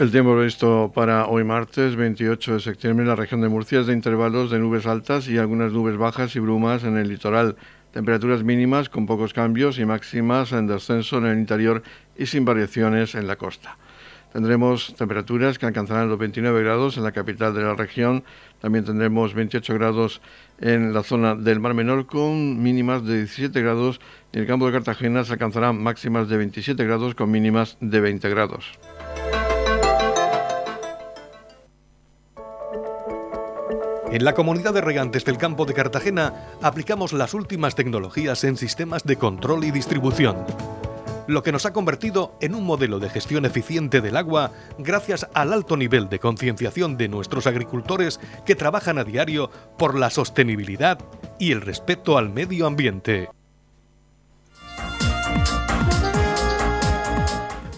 El 0.00 0.10
tiempo 0.10 0.34
previsto 0.34 0.90
para 0.94 1.26
hoy 1.26 1.44
martes 1.44 1.94
28 1.94 2.54
de 2.54 2.60
septiembre 2.60 3.02
en 3.02 3.10
la 3.10 3.16
región 3.16 3.42
de 3.42 3.50
Murcia 3.50 3.80
es 3.80 3.86
de 3.86 3.92
intervalos 3.92 4.50
de 4.50 4.58
nubes 4.58 4.86
altas 4.86 5.28
y 5.28 5.36
algunas 5.36 5.72
nubes 5.72 5.98
bajas 5.98 6.34
y 6.36 6.38
brumas 6.38 6.84
en 6.84 6.96
el 6.96 7.10
litoral. 7.10 7.56
Temperaturas 7.92 8.42
mínimas 8.42 8.88
con 8.88 9.04
pocos 9.04 9.34
cambios 9.34 9.78
y 9.78 9.84
máximas 9.84 10.52
en 10.52 10.68
descenso 10.68 11.18
en 11.18 11.26
el 11.26 11.38
interior 11.38 11.82
y 12.16 12.24
sin 12.24 12.46
variaciones 12.46 13.14
en 13.14 13.26
la 13.26 13.36
costa. 13.36 13.76
Tendremos 14.32 14.94
temperaturas 14.94 15.58
que 15.58 15.66
alcanzarán 15.66 16.08
los 16.08 16.18
29 16.18 16.62
grados 16.62 16.96
en 16.96 17.04
la 17.04 17.12
capital 17.12 17.52
de 17.52 17.62
la 17.62 17.74
región. 17.74 18.24
También 18.62 18.86
tendremos 18.86 19.34
28 19.34 19.74
grados 19.74 20.22
en 20.62 20.94
la 20.94 21.02
zona 21.02 21.34
del 21.34 21.60
Mar 21.60 21.74
Menor 21.74 22.06
con 22.06 22.62
mínimas 22.62 23.04
de 23.04 23.18
17 23.18 23.60
grados 23.60 24.00
y 24.32 24.38
en 24.38 24.44
el 24.44 24.48
campo 24.48 24.64
de 24.64 24.72
Cartagena 24.72 25.24
se 25.24 25.34
alcanzarán 25.34 25.82
máximas 25.82 26.30
de 26.30 26.38
27 26.38 26.82
grados 26.86 27.14
con 27.14 27.30
mínimas 27.30 27.76
de 27.82 28.00
20 28.00 28.30
grados. 28.30 28.78
En 34.12 34.24
la 34.24 34.34
comunidad 34.34 34.74
de 34.74 34.80
regantes 34.80 35.24
del 35.24 35.38
campo 35.38 35.66
de 35.66 35.74
Cartagena 35.74 36.34
aplicamos 36.62 37.12
las 37.12 37.32
últimas 37.32 37.76
tecnologías 37.76 38.42
en 38.42 38.56
sistemas 38.56 39.04
de 39.04 39.14
control 39.14 39.62
y 39.62 39.70
distribución, 39.70 40.36
lo 41.28 41.44
que 41.44 41.52
nos 41.52 41.64
ha 41.64 41.72
convertido 41.72 42.36
en 42.40 42.56
un 42.56 42.64
modelo 42.64 42.98
de 42.98 43.08
gestión 43.08 43.44
eficiente 43.44 44.00
del 44.00 44.16
agua 44.16 44.50
gracias 44.78 45.28
al 45.32 45.52
alto 45.52 45.76
nivel 45.76 46.08
de 46.08 46.18
concienciación 46.18 46.96
de 46.96 47.08
nuestros 47.08 47.46
agricultores 47.46 48.18
que 48.44 48.56
trabajan 48.56 48.98
a 48.98 49.04
diario 49.04 49.48
por 49.78 49.96
la 49.96 50.10
sostenibilidad 50.10 50.98
y 51.38 51.52
el 51.52 51.60
respeto 51.60 52.18
al 52.18 52.30
medio 52.30 52.66
ambiente. 52.66 53.28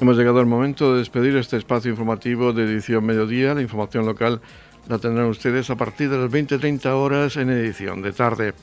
Hemos 0.01 0.17
llegado 0.17 0.41
al 0.41 0.47
momento 0.47 0.95
de 0.95 1.01
despedir 1.01 1.37
este 1.37 1.59
espacio 1.59 1.91
informativo 1.91 2.55
de 2.55 2.65
edición 2.65 3.05
mediodía, 3.05 3.55
la 3.55 3.63
información 3.63 4.07
local 4.07 4.41
la 4.89 4.99
tendrán 4.99 5.27
ustedes 5.27 5.71
a 5.71 5.77
partir 5.77 6.11
de 6.11 6.19
las 6.19 6.31
20-30 6.31 6.87
horas 6.87 7.37
en 7.37 7.51
edición 7.51 8.03
de 8.03 8.13
tarde. 8.13 8.55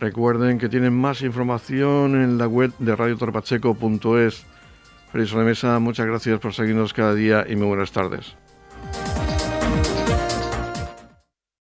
Recuerden 0.00 0.58
que 0.58 0.68
tienen 0.68 0.92
más 0.92 1.22
información 1.22 2.20
en 2.20 2.38
la 2.38 2.48
web 2.48 2.72
de 2.78 2.96
radiotorpacheco.es. 2.96 4.44
Feliz 5.12 5.34
Mesa, 5.34 5.78
muchas 5.78 6.06
gracias 6.06 6.40
por 6.40 6.54
seguirnos 6.54 6.92
cada 6.92 7.14
día 7.14 7.44
y 7.48 7.54
muy 7.54 7.66
buenas 7.66 7.92
tardes. 7.92 8.34